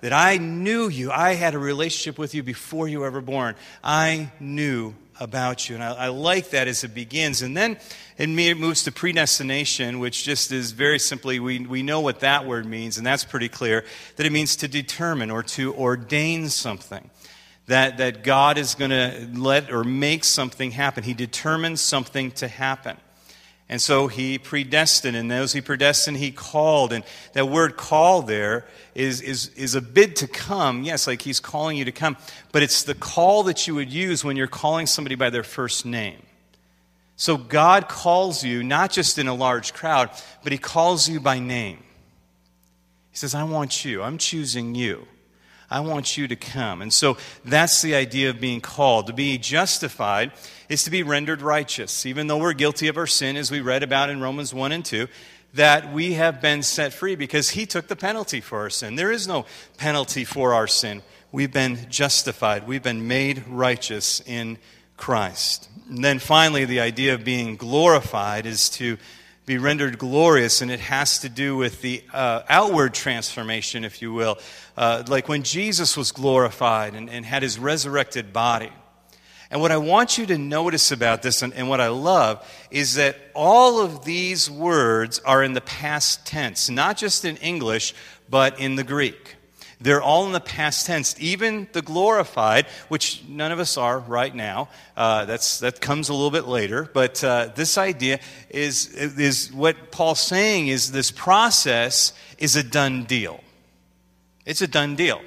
That 0.00 0.12
I 0.12 0.36
knew 0.36 0.88
you, 0.88 1.10
I 1.10 1.34
had 1.34 1.54
a 1.54 1.58
relationship 1.58 2.18
with 2.18 2.34
you 2.34 2.42
before 2.42 2.88
you 2.88 3.00
were 3.00 3.06
ever 3.06 3.20
born. 3.20 3.56
I 3.82 4.30
knew 4.38 4.94
about 5.20 5.68
you. 5.68 5.74
And 5.74 5.84
I, 5.84 5.92
I, 5.94 6.08
like 6.08 6.50
that 6.50 6.68
as 6.68 6.84
it 6.84 6.94
begins. 6.94 7.42
And 7.42 7.56
then 7.56 7.78
it 8.16 8.28
moves 8.58 8.84
to 8.84 8.92
predestination, 8.92 9.98
which 9.98 10.24
just 10.24 10.52
is 10.52 10.72
very 10.72 10.98
simply, 10.98 11.40
we, 11.40 11.60
we 11.60 11.82
know 11.82 12.00
what 12.00 12.20
that 12.20 12.46
word 12.46 12.66
means, 12.66 12.98
and 12.98 13.06
that's 13.06 13.24
pretty 13.24 13.48
clear, 13.48 13.84
that 14.16 14.26
it 14.26 14.32
means 14.32 14.56
to 14.56 14.68
determine 14.68 15.30
or 15.30 15.42
to 15.42 15.74
ordain 15.74 16.48
something. 16.48 17.10
That, 17.66 17.98
that 17.98 18.24
God 18.24 18.56
is 18.56 18.74
going 18.74 18.92
to 18.92 19.28
let 19.34 19.70
or 19.70 19.84
make 19.84 20.24
something 20.24 20.70
happen. 20.70 21.04
He 21.04 21.12
determines 21.12 21.82
something 21.82 22.30
to 22.32 22.48
happen. 22.48 22.96
And 23.70 23.82
so 23.82 24.06
he 24.08 24.38
predestined, 24.38 25.14
and 25.14 25.30
those 25.30 25.52
he 25.52 25.60
predestined, 25.60 26.16
he 26.16 26.30
called. 26.30 26.92
And 26.92 27.04
that 27.34 27.50
word 27.50 27.76
call 27.76 28.22
there 28.22 28.66
is, 28.94 29.20
is, 29.20 29.48
is 29.48 29.74
a 29.74 29.82
bid 29.82 30.16
to 30.16 30.26
come. 30.26 30.84
Yes, 30.84 31.06
like 31.06 31.20
he's 31.20 31.38
calling 31.38 31.76
you 31.76 31.84
to 31.84 31.92
come. 31.92 32.16
But 32.50 32.62
it's 32.62 32.82
the 32.82 32.94
call 32.94 33.42
that 33.42 33.66
you 33.66 33.74
would 33.74 33.92
use 33.92 34.24
when 34.24 34.36
you're 34.36 34.46
calling 34.46 34.86
somebody 34.86 35.16
by 35.16 35.28
their 35.28 35.42
first 35.42 35.84
name. 35.84 36.22
So 37.16 37.36
God 37.36 37.88
calls 37.88 38.42
you 38.42 38.62
not 38.62 38.90
just 38.90 39.18
in 39.18 39.28
a 39.28 39.34
large 39.34 39.74
crowd, 39.74 40.10
but 40.42 40.52
he 40.52 40.58
calls 40.58 41.08
you 41.08 41.20
by 41.20 41.38
name. 41.38 41.78
He 43.10 43.16
says, 43.16 43.34
I 43.34 43.44
want 43.44 43.84
you. 43.84 44.02
I'm 44.02 44.16
choosing 44.16 44.74
you. 44.74 45.06
I 45.70 45.80
want 45.80 46.16
you 46.16 46.26
to 46.28 46.36
come. 46.36 46.80
And 46.80 46.92
so 46.92 47.18
that's 47.44 47.82
the 47.82 47.94
idea 47.94 48.30
of 48.30 48.40
being 48.40 48.60
called. 48.60 49.06
To 49.08 49.12
be 49.12 49.36
justified 49.36 50.32
is 50.68 50.84
to 50.84 50.90
be 50.90 51.02
rendered 51.02 51.42
righteous. 51.42 52.06
Even 52.06 52.26
though 52.26 52.38
we're 52.38 52.54
guilty 52.54 52.88
of 52.88 52.96
our 52.96 53.06
sin, 53.06 53.36
as 53.36 53.50
we 53.50 53.60
read 53.60 53.82
about 53.82 54.08
in 54.08 54.20
Romans 54.20 54.54
1 54.54 54.72
and 54.72 54.84
2, 54.84 55.08
that 55.54 55.92
we 55.92 56.14
have 56.14 56.40
been 56.40 56.62
set 56.62 56.92
free 56.92 57.16
because 57.16 57.50
he 57.50 57.66
took 57.66 57.88
the 57.88 57.96
penalty 57.96 58.40
for 58.40 58.60
our 58.60 58.70
sin. 58.70 58.96
There 58.96 59.10
is 59.10 59.26
no 59.26 59.46
penalty 59.76 60.24
for 60.24 60.54
our 60.54 60.66
sin. 60.66 61.02
We've 61.32 61.52
been 61.52 61.78
justified, 61.90 62.66
we've 62.66 62.82
been 62.82 63.06
made 63.06 63.46
righteous 63.46 64.22
in 64.26 64.58
Christ. 64.96 65.68
And 65.88 66.04
then 66.04 66.18
finally, 66.18 66.64
the 66.64 66.80
idea 66.80 67.14
of 67.14 67.24
being 67.24 67.56
glorified 67.56 68.46
is 68.46 68.70
to 68.70 68.96
be 69.48 69.56
rendered 69.56 69.98
glorious, 69.98 70.60
and 70.60 70.70
it 70.70 70.78
has 70.78 71.20
to 71.20 71.28
do 71.30 71.56
with 71.56 71.80
the 71.80 72.04
uh, 72.12 72.42
outward 72.50 72.92
transformation, 72.92 73.82
if 73.82 74.02
you 74.02 74.12
will. 74.12 74.36
Uh, 74.76 75.02
like 75.08 75.26
when 75.26 75.42
Jesus 75.42 75.96
was 75.96 76.12
glorified 76.12 76.94
and, 76.94 77.08
and, 77.08 77.24
had 77.24 77.42
his 77.42 77.58
resurrected 77.58 78.30
body. 78.30 78.70
And 79.50 79.62
what 79.62 79.72
I 79.72 79.78
want 79.78 80.18
you 80.18 80.26
to 80.26 80.36
notice 80.36 80.92
about 80.92 81.22
this, 81.22 81.40
and, 81.40 81.54
and 81.54 81.66
what 81.66 81.80
I 81.80 81.88
love, 81.88 82.46
is 82.70 82.96
that 82.96 83.16
all 83.34 83.80
of 83.80 84.04
these 84.04 84.50
words 84.50 85.18
are 85.20 85.42
in 85.42 85.54
the 85.54 85.62
past 85.62 86.26
tense, 86.26 86.68
not 86.68 86.98
just 86.98 87.24
in 87.24 87.38
English, 87.38 87.94
but 88.28 88.60
in 88.60 88.76
the 88.76 88.84
Greek. 88.84 89.37
They're 89.80 90.02
all 90.02 90.26
in 90.26 90.32
the 90.32 90.40
past 90.40 90.86
tense. 90.86 91.14
Even 91.20 91.68
the 91.72 91.82
glorified, 91.82 92.66
which 92.88 93.22
none 93.28 93.52
of 93.52 93.60
us 93.60 93.76
are 93.76 93.98
right 94.00 94.34
now, 94.34 94.68
uh, 94.96 95.24
that's, 95.24 95.60
that 95.60 95.80
comes 95.80 96.08
a 96.08 96.14
little 96.14 96.32
bit 96.32 96.48
later. 96.48 96.90
But 96.92 97.22
uh, 97.22 97.50
this 97.54 97.78
idea 97.78 98.18
is, 98.50 98.88
is 98.88 99.52
what 99.52 99.92
Paul's 99.92 100.20
saying 100.20 100.66
is 100.66 100.90
this 100.90 101.12
process 101.12 102.12
is 102.38 102.56
a 102.56 102.62
done 102.64 103.04
deal. 103.04 103.42
It's 104.44 104.62
a 104.62 104.66
done 104.66 104.96
deal. 104.96 105.20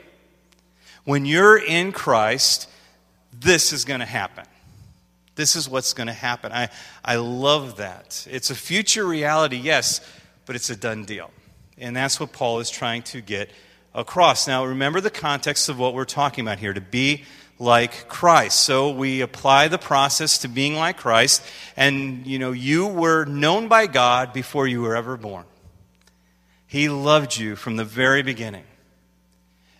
When 1.05 1.25
you're 1.25 1.58
in 1.58 1.93
Christ, 1.93 2.70
this 3.31 3.72
is 3.72 3.86
going 3.86 4.01
to 4.01 4.05
happen. 4.05 4.46
This 5.36 5.55
is 5.55 5.70
what's 5.70 5.93
going 5.93 6.08
to 6.08 6.13
happen. 6.13 6.51
I, 6.51 6.70
I 7.05 7.15
love 7.15 7.77
that. 7.77 8.27
It's 8.29 8.50
a 8.50 8.55
future 8.55 9.05
reality, 9.05 9.55
yes, 9.55 10.01
but 10.46 10.58
it's 10.58 10.70
a 10.70 10.75
done 10.75 11.05
deal. 11.05 11.31
And 11.77 11.96
that's 11.96 12.20
what 12.20 12.34
Paul 12.34 12.60
is 12.60 12.70
trying 12.70 13.03
to 13.03 13.22
get 13.22 13.50
across. 13.94 14.48
Now, 14.48 14.66
remember 14.66 15.02
the 15.02 15.10
context 15.10 15.70
of 15.70 15.78
what 15.78 15.94
we're 15.94 16.06
talking 16.06 16.46
about 16.46 16.60
here 16.60 16.74
to 16.74 16.82
be 16.82 17.24
like 17.60 18.08
Christ. 18.08 18.60
So 18.62 18.92
we 18.92 19.22
apply 19.22 19.68
the 19.68 19.78
process 19.78 20.40
to 20.40 20.48
being 20.48 20.76
like 20.76 20.98
Christ, 20.98 21.44
and 21.78 22.26
you 22.26 22.40
know, 22.40 22.52
you 22.52 22.88
were 22.88 23.26
known 23.26 23.68
by 23.68 23.88
God 23.88 24.34
before 24.34 24.68
you 24.68 24.82
were 24.82 24.96
ever 24.96 25.16
born. 25.16 25.46
He 26.66 26.90
loved 26.90 27.38
you 27.38 27.56
from 27.56 27.76
the 27.76 27.86
very 27.86 28.24
beginning. 28.24 28.64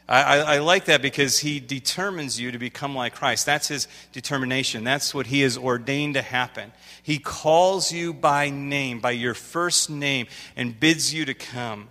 I, 0.08 0.22
I, 0.22 0.38
I, 0.56 0.58
like 0.60 0.86
that 0.86 1.02
because 1.02 1.40
he 1.40 1.62
determines 1.62 2.38
you 2.38 2.52
to 2.52 2.60
become 2.60 2.94
like 2.94 3.16
Christ. 3.16 3.46
That's 3.46 3.70
his 3.70 3.88
determination. 4.12 4.84
That's 4.84 5.14
what 5.14 5.28
he 5.28 5.40
has 5.42 5.58
ordained 5.58 6.16
to 6.16 6.22
happen. 6.22 6.74
He 7.02 7.18
calls 7.18 7.94
you 7.94 8.14
by 8.14 8.50
name, 8.50 9.00
by 9.00 9.12
your 9.12 9.34
first 9.34 9.90
name, 9.90 10.28
and 10.58 10.78
bids 10.78 11.14
you 11.14 11.24
to 11.26 11.34
come. 11.34 11.88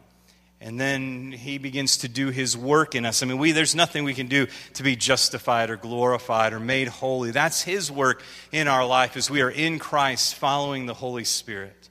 And 0.63 0.79
then 0.79 1.33
he 1.33 1.57
begins 1.57 1.99
to 1.99 2.09
do 2.09 2.29
his 2.29 2.55
work 2.55 2.95
in 2.95 3.07
us. 3.07 3.23
I 3.23 3.27
mean, 3.27 3.39
we, 3.39 3.53
there's 3.53 3.75
nothing 3.75 4.05
we 4.05 4.13
can 4.13 4.27
do 4.27 4.47
to 4.75 4.83
be 4.83 4.95
justified 4.95 5.71
or 5.71 5.77
glorified 5.77 6.53
or 6.53 6.61
made 6.61 6.89
holy. 6.89 7.31
That's 7.31 7.63
his 7.63 7.91
work 7.91 8.23
in 8.53 8.69
our 8.69 8.85
life 8.85 9.17
as 9.17 9.31
we 9.31 9.41
are 9.41 9.51
in 9.51 9.79
Christ 9.79 10.35
following 10.35 10.85
the 10.85 10.93
Holy 10.93 11.25
Spirit. 11.25 11.89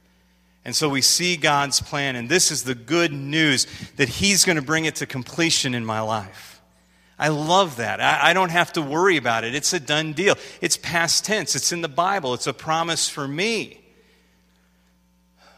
And 0.66 0.76
so 0.76 0.88
we 0.88 1.02
see 1.02 1.36
God's 1.36 1.82
plan, 1.82 2.16
and 2.16 2.30
this 2.30 2.52
is 2.52 2.64
the 2.64 2.76
good 2.76 3.12
news 3.12 3.66
that 3.96 4.08
he's 4.08 4.46
going 4.46 4.58
to 4.58 4.62
bring 4.62 4.86
it 4.86 4.98
to 4.98 5.08
completion 5.08 5.74
in 5.74 5.84
my 5.84 6.02
life. 6.02 6.62
I 7.18 7.30
love 7.30 7.78
that. 7.78 8.00
I, 8.00 8.30
I 8.30 8.34
don't 8.34 8.52
have 8.52 8.74
to 8.74 8.84
worry 8.84 9.18
about 9.18 9.44
it. 9.44 9.56
It's 9.56 9.74
a 9.74 9.80
done 9.80 10.14
deal. 10.14 10.36
It's 10.62 10.78
past 10.78 11.26
tense, 11.26 11.56
it's 11.56 11.72
in 11.72 11.82
the 11.82 11.88
Bible, 11.88 12.36
it's 12.36 12.46
a 12.46 12.54
promise 12.54 13.10
for 13.10 13.28
me. 13.28 13.82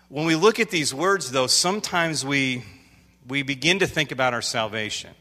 When 0.08 0.25
we 0.25 0.36
look 0.36 0.62
at 0.62 0.70
these 0.70 0.94
words, 0.94 1.32
though, 1.32 1.48
sometimes 1.48 2.25
we 2.25 2.63
we 3.28 3.44
begin 3.44 3.80
to 3.80 3.88
think 3.88 4.12
about 4.12 4.34
our 4.34 4.42
salvation 4.42 5.12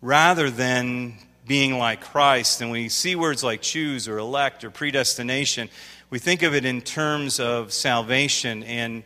rather 0.00 0.50
than 0.50 1.14
being 1.46 1.78
like 1.78 2.00
Christ. 2.00 2.60
And 2.60 2.70
we 2.70 2.88
see 2.88 3.16
words 3.16 3.42
like 3.42 3.62
choose 3.62 4.06
or 4.06 4.18
elect 4.18 4.64
or 4.64 4.70
predestination. 4.70 5.68
We 6.10 6.18
think 6.18 6.42
of 6.42 6.54
it 6.54 6.64
in 6.64 6.80
terms 6.80 7.40
of 7.40 7.72
salvation, 7.72 8.62
and, 8.62 9.02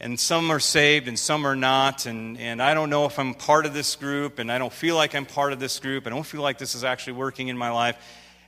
and 0.00 0.18
some 0.18 0.50
are 0.50 0.60
saved 0.60 1.08
and 1.08 1.18
some 1.18 1.46
are 1.46 1.56
not. 1.56 2.06
And, 2.06 2.38
and 2.38 2.62
I 2.62 2.74
don't 2.74 2.90
know 2.90 3.06
if 3.06 3.18
I'm 3.18 3.34
part 3.34 3.66
of 3.66 3.74
this 3.74 3.96
group, 3.96 4.38
and 4.38 4.50
I 4.50 4.58
don't 4.58 4.72
feel 4.72 4.94
like 4.94 5.14
I'm 5.14 5.26
part 5.26 5.52
of 5.52 5.60
this 5.60 5.78
group. 5.78 6.06
I 6.06 6.10
don't 6.10 6.26
feel 6.26 6.42
like 6.42 6.58
this 6.58 6.74
is 6.74 6.84
actually 6.84 7.14
working 7.14 7.48
in 7.48 7.58
my 7.58 7.70
life. 7.70 7.96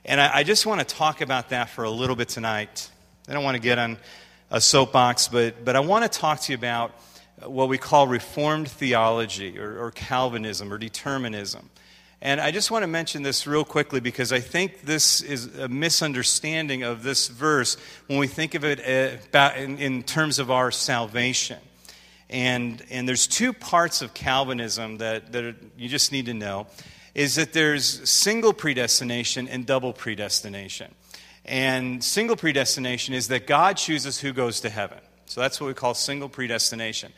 And 0.05 0.21
I, 0.21 0.37
I 0.37 0.43
just 0.43 0.65
want 0.65 0.87
to 0.87 0.95
talk 0.95 1.21
about 1.21 1.49
that 1.49 1.69
for 1.69 1.83
a 1.83 1.89
little 1.89 2.15
bit 2.15 2.29
tonight. 2.29 2.89
I 3.27 3.33
don't 3.33 3.43
want 3.43 3.55
to 3.55 3.61
get 3.61 3.79
on 3.79 3.97
a 4.51 4.61
soapbox, 4.61 5.27
but, 5.27 5.65
but 5.65 5.75
I 5.75 5.79
want 5.79 6.11
to 6.11 6.19
talk 6.19 6.39
to 6.41 6.51
you 6.51 6.57
about 6.57 6.91
what 7.47 7.69
we 7.69 7.77
call 7.77 8.07
Reformed 8.07 8.69
theology 8.69 9.59
or, 9.59 9.85
or 9.85 9.91
Calvinism 9.91 10.71
or 10.71 10.77
determinism. 10.77 11.69
And 12.21 12.41
I 12.41 12.51
just 12.51 12.71
want 12.71 12.83
to 12.83 12.87
mention 12.87 13.23
this 13.23 13.45
real 13.45 13.63
quickly 13.63 13.99
because 13.99 14.31
I 14.31 14.39
think 14.39 14.81
this 14.81 15.21
is 15.21 15.57
a 15.57 15.67
misunderstanding 15.67 16.83
of 16.83 17.03
this 17.03 17.27
verse 17.27 17.77
when 18.07 18.17
we 18.17 18.27
think 18.27 18.55
of 18.55 18.63
it 18.63 18.79
uh, 19.35 19.51
in 19.55 20.01
terms 20.03 20.39
of 20.39 20.49
our 20.49 20.71
salvation. 20.71 21.59
And, 22.29 22.83
and 22.89 23.07
there's 23.07 23.27
two 23.27 23.53
parts 23.53 24.01
of 24.01 24.13
Calvinism 24.13 24.97
that, 24.97 25.31
that 25.33 25.55
you 25.77 25.87
just 25.87 26.11
need 26.11 26.25
to 26.25 26.33
know 26.33 26.67
is 27.13 27.35
that 27.35 27.53
there's 27.53 28.09
single 28.09 28.53
predestination 28.53 29.47
and 29.47 29.65
double 29.65 29.93
predestination. 29.93 30.93
And 31.45 32.03
single 32.03 32.35
predestination 32.35 33.13
is 33.13 33.29
that 33.29 33.47
God 33.47 33.77
chooses 33.77 34.19
who 34.19 34.33
goes 34.33 34.61
to 34.61 34.69
heaven. 34.69 34.99
So 35.25 35.41
that's 35.41 35.59
what 35.59 35.67
we 35.67 35.73
call 35.73 35.93
single 35.93 36.29
predestination. 36.29 37.11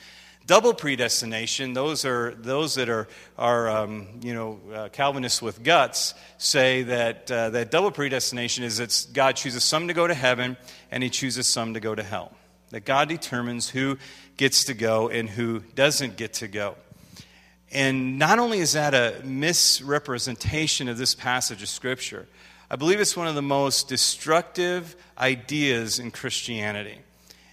Double 0.46 0.74
predestination, 0.74 1.74
those 1.74 2.06
are 2.06 2.34
those 2.36 2.76
that 2.76 2.88
are, 2.88 3.10
are 3.38 3.70
um, 3.70 4.08
you 4.22 4.34
know, 4.34 4.60
uh, 4.74 4.88
Calvinists 4.90 5.42
with 5.42 5.62
guts 5.62 6.14
say 6.38 6.84
that, 6.84 7.30
uh, 7.30 7.50
that 7.50 7.70
double 7.70 7.92
predestination 7.92 8.64
is 8.64 8.78
that 8.78 9.08
God 9.14 9.36
chooses 9.36 9.66
some 9.66 9.90
to 9.90 9.94
go 9.94 10.08
to 10.08 10.14
heaven 10.14 10.56
and 10.90 11.04
he 11.04 11.10
chooses 11.10 11.48
some 11.48 11.74
to 11.74 11.82
go 11.82 11.94
to 11.94 12.02
hell. 12.02 12.32
That 12.70 12.86
God 12.86 13.10
determines 13.10 13.70
who 13.70 13.98
gets 14.38 14.64
to 14.66 14.74
go 14.74 15.10
and 15.10 15.30
who 15.30 15.60
doesn't 15.76 16.16
get 16.16 16.36
to 16.36 16.48
go. 16.48 16.76
And 17.72 18.18
not 18.18 18.40
only 18.40 18.60
is 18.60 18.74
that 18.74 18.94
a 18.94 19.22
misrepresentation 19.26 20.88
of 20.88 20.98
this 20.98 21.14
passage 21.14 21.62
of 21.62 21.68
Scripture, 21.68 22.26
I 22.72 22.78
believe 22.78 23.02
it's 23.02 23.18
one 23.18 23.28
of 23.28 23.36
the 23.36 23.42
most 23.42 23.90
destructive 23.90 24.96
ideas 25.18 26.00
in 26.00 26.12
Christianity. 26.12 27.00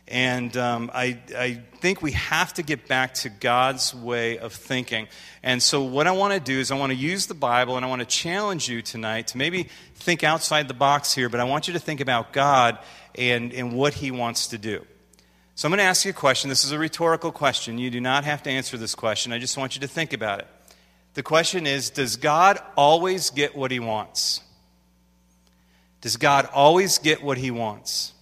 And 0.07 0.55
um, 0.59 0.91
I, 0.93 1.19
I 1.37 1.63
think 1.81 2.03
we 2.03 2.13
have 2.13 2.53
to 2.55 2.63
get 2.63 2.87
back 2.89 3.15
to 3.15 3.31
God's 3.31 3.95
way 3.95 4.39
of 4.39 4.53
thinking. 4.53 5.09
And 5.43 5.63
so, 5.63 5.83
what 5.83 6.07
I 6.07 6.13
want 6.13 6.35
to 6.35 6.41
do 6.41 6.59
is, 6.59 6.71
I 6.71 6.79
want 6.79 6.93
to 6.93 6.97
use 6.97 7.27
the 7.27 7.35
Bible 7.35 7.77
and 7.77 7.87
I 7.87 7.89
want 7.89 8.01
to 8.01 8.07
challenge 8.07 8.69
you 8.69 8.83
tonight 8.83 9.29
to 9.29 9.39
maybe 9.39 9.69
think 9.95 10.23
outside 10.23 10.69
the 10.69 10.75
box 10.75 11.15
here, 11.15 11.31
but 11.31 11.41
I 11.41 11.45
want 11.45 11.69
you 11.69 11.75
to 11.75 11.81
think 11.81 12.01
about 12.01 12.33
God 12.35 12.79
and, 13.15 13.53
and 13.55 13.73
what 13.73 13.95
He 13.95 14.11
wants 14.11 14.49
to 14.49 14.59
do. 14.59 14.85
So, 15.55 15.67
I'm 15.67 15.71
going 15.71 15.79
to 15.79 15.85
ask 15.85 16.05
you 16.05 16.11
a 16.11 16.15
question. 16.15 16.51
This 16.51 16.65
is 16.65 16.73
a 16.73 16.79
rhetorical 16.79 17.33
question. 17.33 17.79
You 17.79 17.91
do 17.91 18.01
not 18.01 18.25
have 18.25 18.43
to 18.43 18.51
answer 18.51 18.77
this 18.77 18.95
question. 18.95 19.33
I 19.33 19.39
just 19.39 19.57
want 19.57 19.75
you 19.75 19.81
to 19.83 19.89
think 19.89 20.13
about 20.13 20.41
it. 20.41 20.47
The 21.15 21.23
question 21.23 21.67
is 21.67 21.89
Does 21.89 22.17
God 22.17 22.59
always 22.77 23.31
get 23.31 23.57
what 23.57 23.71
He 23.71 23.81
wants? 23.81 24.43
Does 26.03 26.19
God 26.19 26.47
always 26.53 26.99
get 26.99 27.23
what 27.23 27.39
He 27.39 27.51
wants? 27.51 28.14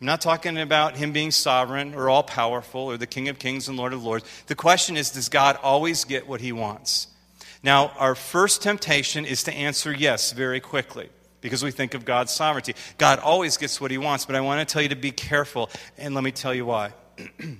I'm 0.00 0.06
not 0.06 0.20
talking 0.20 0.58
about 0.58 0.96
him 0.96 1.12
being 1.12 1.30
sovereign 1.30 1.94
or 1.94 2.08
all 2.08 2.22
powerful 2.22 2.82
or 2.82 2.96
the 2.96 3.06
King 3.06 3.28
of 3.28 3.38
Kings 3.38 3.68
and 3.68 3.76
Lord 3.76 3.92
of 3.92 4.02
Lords. 4.02 4.24
The 4.46 4.54
question 4.54 4.96
is 4.96 5.10
does 5.10 5.28
God 5.28 5.56
always 5.62 6.04
get 6.04 6.26
what 6.26 6.40
he 6.40 6.52
wants? 6.52 7.08
Now, 7.62 7.92
our 7.98 8.14
first 8.14 8.62
temptation 8.62 9.24
is 9.24 9.44
to 9.44 9.52
answer 9.52 9.92
yes 9.92 10.32
very 10.32 10.60
quickly 10.60 11.08
because 11.40 11.62
we 11.62 11.70
think 11.70 11.94
of 11.94 12.04
God's 12.04 12.32
sovereignty. 12.32 12.74
God 12.98 13.18
always 13.20 13.56
gets 13.56 13.80
what 13.80 13.90
he 13.90 13.98
wants, 13.98 14.26
but 14.26 14.34
I 14.34 14.40
want 14.40 14.66
to 14.66 14.70
tell 14.70 14.82
you 14.82 14.88
to 14.90 14.96
be 14.96 15.10
careful, 15.10 15.70
and 15.96 16.14
let 16.14 16.24
me 16.24 16.32
tell 16.32 16.54
you 16.54 16.66
why. 16.66 16.92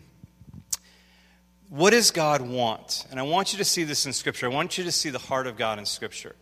what 1.68 1.90
does 1.90 2.10
God 2.10 2.42
want? 2.42 3.06
And 3.10 3.20
I 3.20 3.22
want 3.22 3.52
you 3.52 3.58
to 3.58 3.64
see 3.64 3.84
this 3.84 4.06
in 4.06 4.12
Scripture. 4.12 4.46
I 4.46 4.54
want 4.54 4.76
you 4.76 4.84
to 4.84 4.92
see 4.92 5.10
the 5.10 5.18
heart 5.18 5.46
of 5.46 5.56
God 5.56 5.78
in 5.78 5.86
Scripture. 5.86 6.34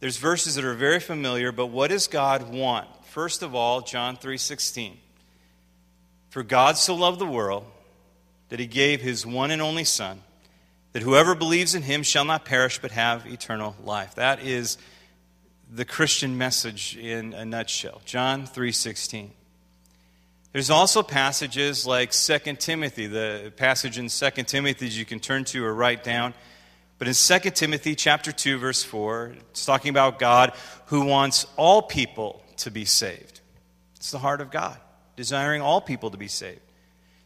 There's 0.00 0.16
verses 0.16 0.56
that 0.56 0.64
are 0.64 0.74
very 0.74 0.98
familiar, 0.98 1.52
but 1.52 1.66
what 1.66 1.90
does 1.90 2.08
God 2.08 2.52
want? 2.52 2.88
First 3.06 3.42
of 3.42 3.54
all, 3.54 3.80
John 3.80 4.16
3:16. 4.16 4.98
For 6.32 6.42
God 6.42 6.78
so 6.78 6.94
loved 6.94 7.18
the 7.18 7.26
world 7.26 7.66
that 8.48 8.58
he 8.58 8.66
gave 8.66 9.02
his 9.02 9.26
one 9.26 9.50
and 9.50 9.60
only 9.60 9.84
Son, 9.84 10.22
that 10.94 11.02
whoever 11.02 11.34
believes 11.34 11.74
in 11.74 11.82
him 11.82 12.02
shall 12.02 12.24
not 12.24 12.46
perish 12.46 12.78
but 12.78 12.90
have 12.90 13.26
eternal 13.26 13.76
life. 13.84 14.14
That 14.14 14.42
is 14.42 14.78
the 15.70 15.84
Christian 15.84 16.38
message 16.38 16.96
in 16.96 17.34
a 17.34 17.44
nutshell. 17.44 18.00
John 18.06 18.46
3:16. 18.46 19.32
There's 20.52 20.70
also 20.70 21.02
passages 21.02 21.84
like 21.84 22.12
2 22.12 22.58
Timothy, 22.58 23.08
the 23.08 23.52
passage 23.58 23.98
in 23.98 24.08
2 24.08 24.44
Timothy 24.44 24.86
that 24.86 24.94
you 24.94 25.04
can 25.04 25.20
turn 25.20 25.44
to 25.44 25.62
or 25.62 25.74
write 25.74 26.02
down. 26.02 26.32
But 26.96 27.08
in 27.08 27.14
2 27.14 27.50
Timothy 27.50 27.94
chapter 27.94 28.32
2 28.32 28.56
verse 28.56 28.82
4, 28.82 29.34
it's 29.50 29.66
talking 29.66 29.90
about 29.90 30.18
God 30.18 30.54
who 30.86 31.04
wants 31.04 31.46
all 31.58 31.82
people 31.82 32.42
to 32.56 32.70
be 32.70 32.86
saved. 32.86 33.40
It's 33.96 34.10
the 34.10 34.18
heart 34.18 34.40
of 34.40 34.50
God 34.50 34.78
desiring 35.22 35.62
all 35.62 35.80
people 35.80 36.10
to 36.10 36.16
be 36.16 36.26
saved. 36.26 36.58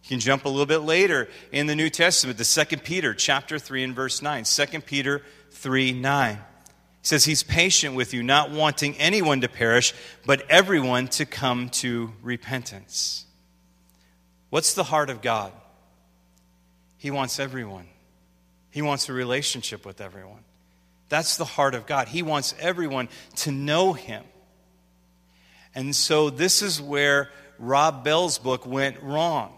You 0.03 0.09
can 0.11 0.21
jump 0.21 0.45
a 0.45 0.51
little 0.51 0.67
bit 0.67 0.81
later 0.81 1.29
in 1.51 1.67
the 1.67 1.75
New 1.75 1.89
Testament 1.89 2.37
to 2.39 2.67
2 2.67 2.77
Peter 2.77 3.15
chapter 3.15 3.59
3 3.59 3.85
and 3.85 3.95
verse 3.97 4.21
9. 4.21 4.45
2 4.45 4.81
Peter 4.83 5.23
3 5.53 5.93
9. 5.93 6.35
He 6.35 6.41
says 7.01 7.25
he's 7.25 7.43
patient 7.43 7.95
with 7.95 8.13
you, 8.13 8.23
not 8.23 8.51
wanting 8.51 8.99
anyone 8.99 9.41
to 9.41 9.49
perish, 9.49 9.95
but 10.27 10.45
everyone 10.51 11.09
to 11.09 11.25
come 11.25 11.71
to 11.71 12.13
repentance. 12.23 13.25
What's 14.51 14.75
the 14.75 14.85
heart 14.85 15.09
of 15.09 15.23
God? 15.23 15.53
He 16.99 17.11
wants 17.11 17.41
everyone. 17.41 17.87
He 18.71 18.83
wants 18.83 19.09
a 19.09 19.15
relationship 19.15 19.87
with 19.87 20.03
everyone. 20.03 20.45
That's 21.09 21.39
the 21.39 21.47
heart 21.47 21.75
of 21.75 21.87
God. 21.87 22.09
He 22.09 22.23
wants 22.23 22.55
everyone 22.61 23.09
to 23.37 23.51
know 23.51 23.95
Him. 23.95 24.23
And 25.75 25.95
so, 25.95 26.31
this 26.31 26.63
is 26.63 26.81
where 26.81 27.31
Rob 27.59 28.05
Bell's 28.05 28.39
book 28.39 28.67
went 28.67 29.03
wrong. 29.03 29.53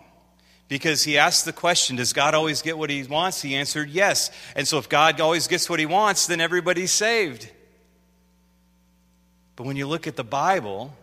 Because 0.68 1.02
he 1.02 1.16
asked 1.16 1.46
the 1.46 1.52
question, 1.52 1.96
Does 1.96 2.12
God 2.12 2.34
always 2.34 2.60
get 2.60 2.76
what 2.76 2.90
he 2.90 3.02
wants? 3.02 3.40
He 3.40 3.54
answered 3.54 3.88
yes. 3.88 4.30
And 4.54 4.68
so 4.68 4.78
if 4.78 4.88
God 4.88 5.20
always 5.20 5.46
gets 5.46 5.68
what 5.70 5.80
he 5.80 5.86
wants, 5.86 6.26
then 6.26 6.40
everybody's 6.40 6.92
saved. 6.92 7.50
But 9.56 9.66
when 9.66 9.76
you 9.76 9.86
look 9.86 10.06
at 10.06 10.16
the 10.16 10.24
Bible, 10.24 10.94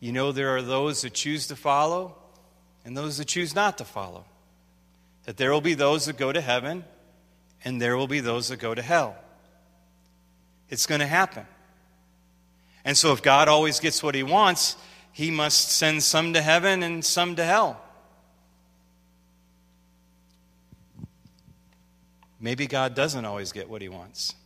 you 0.00 0.12
know 0.12 0.32
there 0.32 0.54
are 0.56 0.62
those 0.62 1.00
that 1.02 1.14
choose 1.14 1.46
to 1.48 1.56
follow 1.56 2.14
and 2.84 2.96
those 2.96 3.18
that 3.18 3.26
choose 3.26 3.54
not 3.54 3.78
to 3.78 3.84
follow. 3.84 4.24
That 5.24 5.38
there 5.38 5.50
will 5.50 5.60
be 5.60 5.74
those 5.74 6.06
that 6.06 6.16
go 6.16 6.30
to 6.30 6.40
heaven 6.40 6.84
and 7.64 7.80
there 7.80 7.96
will 7.96 8.06
be 8.06 8.20
those 8.20 8.48
that 8.48 8.58
go 8.58 8.74
to 8.74 8.82
hell. 8.82 9.16
It's 10.68 10.86
going 10.86 11.00
to 11.00 11.06
happen. 11.06 11.46
And 12.84 12.96
so 12.96 13.12
if 13.12 13.22
God 13.22 13.48
always 13.48 13.80
gets 13.80 14.02
what 14.02 14.14
he 14.14 14.22
wants, 14.22 14.76
he 15.18 15.32
must 15.32 15.72
send 15.72 16.00
some 16.00 16.32
to 16.34 16.40
heaven 16.40 16.84
and 16.84 17.04
some 17.04 17.34
to 17.34 17.44
hell. 17.44 17.80
Maybe 22.38 22.68
God 22.68 22.94
doesn't 22.94 23.24
always 23.24 23.50
get 23.50 23.68
what 23.68 23.82
he 23.82 23.88
wants. 23.88 24.36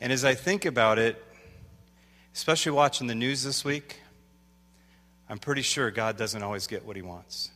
And 0.00 0.12
as 0.12 0.24
I 0.24 0.34
think 0.34 0.64
about 0.64 0.98
it, 0.98 1.24
especially 2.34 2.72
watching 2.72 3.06
the 3.06 3.14
news 3.14 3.44
this 3.44 3.64
week, 3.64 4.00
I'm 5.28 5.38
pretty 5.38 5.62
sure 5.62 5.92
God 5.92 6.16
doesn't 6.16 6.42
always 6.42 6.66
get 6.66 6.84
what 6.84 6.96
he 6.96 7.02
wants. 7.02 7.52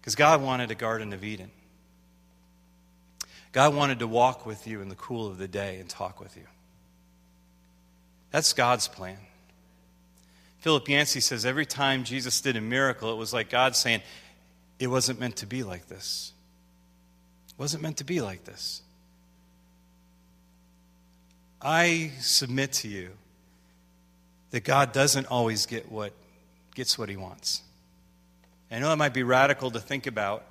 Because 0.00 0.16
God 0.16 0.42
wanted 0.42 0.72
a 0.72 0.74
Garden 0.74 1.12
of 1.12 1.22
Eden. 1.22 1.52
God 3.52 3.76
wanted 3.76 4.00
to 4.00 4.08
walk 4.08 4.44
with 4.44 4.66
you 4.66 4.80
in 4.80 4.88
the 4.88 4.96
cool 4.96 5.28
of 5.28 5.38
the 5.38 5.46
day 5.46 5.78
and 5.78 5.88
talk 5.88 6.18
with 6.18 6.36
you. 6.36 6.46
That's 8.32 8.52
God's 8.52 8.88
plan. 8.88 9.18
Philip 10.58 10.88
Yancey 10.88 11.20
says 11.20 11.46
every 11.46 11.66
time 11.66 12.04
Jesus 12.04 12.40
did 12.40 12.56
a 12.56 12.60
miracle, 12.60 13.12
it 13.12 13.16
was 13.16 13.32
like 13.32 13.48
God 13.48 13.76
saying, 13.76 14.02
It 14.78 14.88
wasn't 14.88 15.20
meant 15.20 15.36
to 15.36 15.46
be 15.46 15.62
like 15.62 15.88
this. 15.88 16.32
It 17.48 17.54
wasn't 17.58 17.82
meant 17.82 17.98
to 17.98 18.04
be 18.04 18.20
like 18.20 18.44
this. 18.44 18.82
I 21.60 22.12
submit 22.20 22.72
to 22.74 22.88
you 22.88 23.10
that 24.50 24.64
God 24.64 24.92
doesn't 24.92 25.26
always 25.26 25.66
get 25.66 25.90
what 25.90 26.12
gets 26.74 26.98
what 26.98 27.08
he 27.08 27.16
wants. 27.16 27.62
I 28.70 28.78
know 28.78 28.92
it 28.92 28.96
might 28.96 29.14
be 29.14 29.22
radical 29.22 29.70
to 29.70 29.80
think 29.80 30.06
about, 30.06 30.44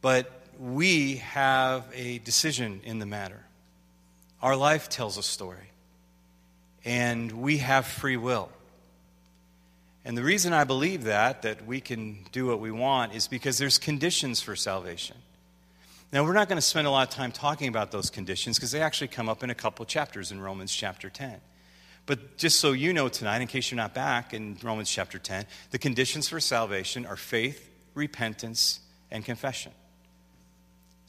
but 0.00 0.30
we 0.58 1.16
have 1.16 1.84
a 1.94 2.18
decision 2.18 2.80
in 2.84 2.98
the 2.98 3.06
matter. 3.06 3.40
Our 4.42 4.56
life 4.56 4.88
tells 4.88 5.16
a 5.16 5.22
story 5.22 5.69
and 6.84 7.32
we 7.32 7.58
have 7.58 7.86
free 7.86 8.16
will. 8.16 8.50
And 10.04 10.16
the 10.16 10.22
reason 10.22 10.52
I 10.52 10.64
believe 10.64 11.04
that, 11.04 11.42
that 11.42 11.66
we 11.66 11.80
can 11.80 12.24
do 12.32 12.46
what 12.46 12.60
we 12.60 12.70
want, 12.70 13.14
is 13.14 13.28
because 13.28 13.58
there's 13.58 13.78
conditions 13.78 14.40
for 14.40 14.56
salvation. 14.56 15.16
Now, 16.12 16.24
we're 16.24 16.32
not 16.32 16.48
going 16.48 16.56
to 16.56 16.62
spend 16.62 16.86
a 16.86 16.90
lot 16.90 17.08
of 17.08 17.14
time 17.14 17.30
talking 17.30 17.68
about 17.68 17.92
those 17.92 18.10
conditions 18.10 18.56
because 18.56 18.72
they 18.72 18.80
actually 18.80 19.08
come 19.08 19.28
up 19.28 19.44
in 19.44 19.50
a 19.50 19.54
couple 19.54 19.84
chapters 19.84 20.32
in 20.32 20.40
Romans 20.40 20.74
chapter 20.74 21.10
10. 21.10 21.40
But 22.06 22.36
just 22.36 22.58
so 22.58 22.72
you 22.72 22.92
know 22.92 23.08
tonight, 23.08 23.42
in 23.42 23.46
case 23.46 23.70
you're 23.70 23.76
not 23.76 23.94
back 23.94 24.34
in 24.34 24.56
Romans 24.62 24.90
chapter 24.90 25.18
10, 25.18 25.46
the 25.70 25.78
conditions 25.78 26.28
for 26.28 26.40
salvation 26.40 27.06
are 27.06 27.16
faith, 27.16 27.70
repentance, 27.94 28.80
and 29.10 29.24
confession. 29.24 29.72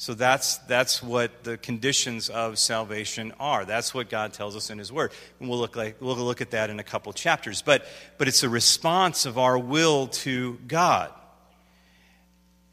So 0.01 0.15
that's, 0.15 0.57
that's 0.57 1.03
what 1.03 1.43
the 1.43 1.57
conditions 1.57 2.27
of 2.27 2.57
salvation 2.57 3.33
are. 3.39 3.65
That's 3.65 3.93
what 3.93 4.09
God 4.09 4.33
tells 4.33 4.55
us 4.55 4.71
in 4.71 4.79
His 4.79 4.91
Word. 4.91 5.11
And 5.39 5.47
we'll 5.47 5.59
look, 5.59 5.75
like, 5.75 5.97
we'll 6.01 6.15
look 6.15 6.41
at 6.41 6.49
that 6.49 6.71
in 6.71 6.79
a 6.79 6.83
couple 6.83 7.13
chapters. 7.13 7.61
But, 7.61 7.85
but 8.17 8.27
it's 8.27 8.41
a 8.41 8.49
response 8.49 9.27
of 9.27 9.37
our 9.37 9.59
will 9.59 10.07
to 10.07 10.57
God. 10.67 11.11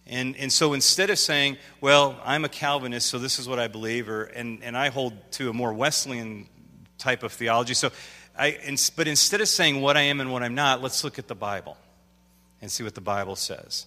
And, 0.06 0.38
and 0.38 0.50
so 0.50 0.72
instead 0.72 1.10
of 1.10 1.18
saying, 1.18 1.58
well, 1.82 2.18
I'm 2.24 2.46
a 2.46 2.48
Calvinist, 2.48 3.10
so 3.10 3.18
this 3.18 3.38
is 3.38 3.46
what 3.46 3.58
I 3.58 3.68
believe, 3.68 4.08
or, 4.08 4.22
and, 4.22 4.64
and 4.64 4.74
I 4.74 4.88
hold 4.88 5.12
to 5.32 5.50
a 5.50 5.52
more 5.52 5.74
Wesleyan 5.74 6.46
type 6.96 7.22
of 7.22 7.34
theology. 7.34 7.74
So 7.74 7.90
I, 8.38 8.56
but 8.96 9.06
instead 9.06 9.42
of 9.42 9.48
saying 9.48 9.82
what 9.82 9.98
I 9.98 10.02
am 10.04 10.22
and 10.22 10.32
what 10.32 10.42
I'm 10.42 10.54
not, 10.54 10.80
let's 10.80 11.04
look 11.04 11.18
at 11.18 11.28
the 11.28 11.34
Bible 11.34 11.76
and 12.62 12.72
see 12.72 12.84
what 12.84 12.94
the 12.94 13.02
Bible 13.02 13.36
says. 13.36 13.84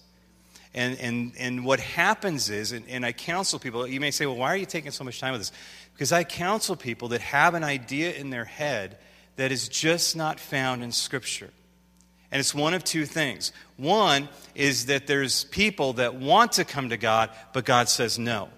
And, 0.74 0.98
and, 0.98 1.32
and 1.38 1.64
what 1.64 1.80
happens 1.80 2.48
is, 2.48 2.72
and, 2.72 2.88
and 2.88 3.04
I 3.04 3.12
counsel 3.12 3.58
people, 3.58 3.86
you 3.86 4.00
may 4.00 4.10
say, 4.10 4.24
well, 4.26 4.36
why 4.36 4.48
are 4.48 4.56
you 4.56 4.66
taking 4.66 4.90
so 4.90 5.04
much 5.04 5.20
time 5.20 5.32
with 5.32 5.42
this? 5.42 5.52
Because 5.92 6.12
I 6.12 6.24
counsel 6.24 6.76
people 6.76 7.08
that 7.08 7.20
have 7.20 7.54
an 7.54 7.62
idea 7.62 8.12
in 8.14 8.30
their 8.30 8.46
head 8.46 8.96
that 9.36 9.52
is 9.52 9.68
just 9.68 10.16
not 10.16 10.40
found 10.40 10.82
in 10.82 10.92
Scripture. 10.92 11.50
And 12.30 12.40
it's 12.40 12.54
one 12.54 12.72
of 12.72 12.82
two 12.82 13.04
things. 13.04 13.52
One 13.76 14.30
is 14.54 14.86
that 14.86 15.06
there's 15.06 15.44
people 15.44 15.94
that 15.94 16.14
want 16.14 16.52
to 16.52 16.64
come 16.64 16.88
to 16.88 16.96
God, 16.96 17.28
but 17.52 17.66
God 17.66 17.90
says, 17.90 18.18
no, 18.18 18.48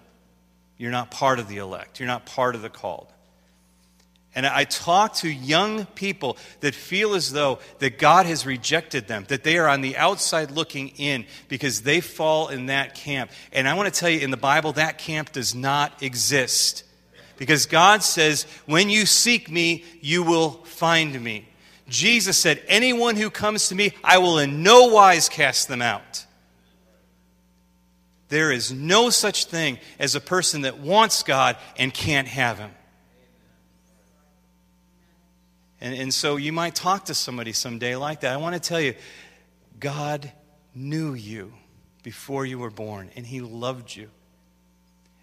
you're 0.77 0.91
not 0.91 1.11
part 1.11 1.39
of 1.39 1.49
the 1.49 1.57
elect, 1.57 1.99
you're 1.99 2.07
not 2.07 2.25
part 2.25 2.55
of 2.55 2.61
the 2.61 2.69
called. 2.69 3.07
And 4.35 4.45
I 4.45 4.65
talk 4.65 5.13
to 5.15 5.29
young 5.29 5.85
people 5.85 6.37
that 6.59 6.75
feel 6.75 7.15
as 7.15 7.31
though 7.31 7.59
that 7.79 7.97
God 7.97 8.25
has 8.25 8.45
rejected 8.45 9.07
them, 9.07 9.25
that 9.29 9.43
they 9.43 9.57
are 9.57 9.69
on 9.69 9.79
the 9.79 9.95
outside 9.95 10.51
looking 10.51 10.89
in 10.97 11.25
because 11.47 11.83
they 11.83 12.01
fall 12.01 12.49
in 12.49 12.65
that 12.65 12.95
camp. 12.95 13.31
And 13.53 13.65
I 13.65 13.73
want 13.75 13.91
to 13.91 13.97
tell 13.97 14.09
you 14.09 14.19
in 14.19 14.31
the 14.31 14.37
Bible, 14.37 14.73
that 14.73 14.97
camp 14.97 15.31
does 15.31 15.55
not 15.55 16.03
exist. 16.03 16.83
Because 17.37 17.65
God 17.65 18.03
says, 18.03 18.43
when 18.65 18.89
you 18.89 19.05
seek 19.05 19.49
me, 19.49 19.85
you 20.01 20.21
will 20.21 20.51
find 20.65 21.19
me. 21.21 21.47
Jesus 21.87 22.37
said, 22.37 22.61
Anyone 22.67 23.15
who 23.15 23.29
comes 23.29 23.69
to 23.69 23.75
me, 23.75 23.93
I 24.03 24.17
will 24.17 24.39
in 24.39 24.63
no 24.63 24.87
wise 24.87 25.29
cast 25.29 25.67
them 25.67 25.81
out. 25.81 26.25
There 28.29 28.51
is 28.51 28.71
no 28.71 29.09
such 29.11 29.45
thing 29.45 29.77
as 29.99 30.15
a 30.15 30.21
person 30.21 30.61
that 30.61 30.79
wants 30.79 31.23
God 31.23 31.57
and 31.77 31.93
can't 31.93 32.27
have 32.27 32.57
Him. 32.57 32.71
And, 35.85 35.93
and 35.93 36.11
so 36.11 36.37
you 36.37 36.51
might 36.51 36.73
talk 36.73 37.05
to 37.05 37.13
somebody 37.13 37.53
someday 37.53 37.95
like 37.95 38.21
that. 38.21 38.33
I 38.33 38.37
want 38.37 38.55
to 38.55 38.59
tell 38.59 38.81
you, 38.81 38.95
God 39.79 40.31
knew 40.73 41.13
you 41.13 41.53
before 42.01 42.43
you 42.43 42.57
were 42.57 42.71
born, 42.71 43.11
and 43.15 43.23
He 43.23 43.39
loved 43.39 43.95
you. 43.95 44.09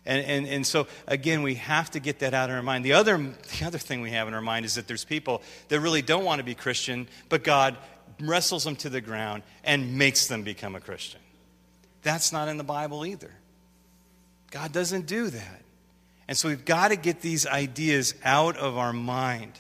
And, 0.07 0.25
and, 0.25 0.47
and 0.47 0.65
so, 0.65 0.87
again, 1.09 1.43
we 1.43 1.57
have 1.57 1.91
to 1.91 1.99
get 1.99 2.21
that 2.21 2.33
out 2.33 2.49
of 2.49 2.55
our 2.55 2.63
mind. 2.63 2.85
The 2.85 2.93
other, 2.93 3.19
the 3.19 3.67
other 3.67 3.79
thing 3.79 4.03
we 4.03 4.13
have 4.13 4.29
in 4.29 4.35
our 4.35 4.41
mind 4.41 4.65
is 4.65 4.77
that 4.77 4.87
there's 4.87 5.05
people 5.05 5.43
that 5.67 5.81
really 5.81 6.01
don't 6.01 6.25
want 6.25 6.39
to 6.39 6.45
be 6.45 6.55
Christian, 6.55 7.09
but 7.29 7.43
God 7.43 7.77
wrestles 8.21 8.63
them 8.63 8.77
to 8.77 8.89
the 8.89 9.01
ground 9.01 9.43
and 9.65 9.99
makes 9.99 10.29
them 10.29 10.45
become 10.45 10.77
a 10.77 10.81
Christian. 10.81 11.21
That's 12.03 12.33
not 12.33 12.47
in 12.47 12.57
the 12.57 12.63
Bible 12.63 13.05
either. 13.05 13.33
God 14.53 14.71
doesn't 14.71 15.07
do 15.07 15.29
that. 15.29 15.63
And 16.29 16.37
so 16.39 16.47
we've 16.47 16.65
got 16.65 16.89
to 16.89 16.97
get 16.97 17.21
these 17.21 17.49
ideas 17.49 18.15
out 18.23 18.57
of 18.57 18.79
our 18.79 18.93
mind 18.93 19.59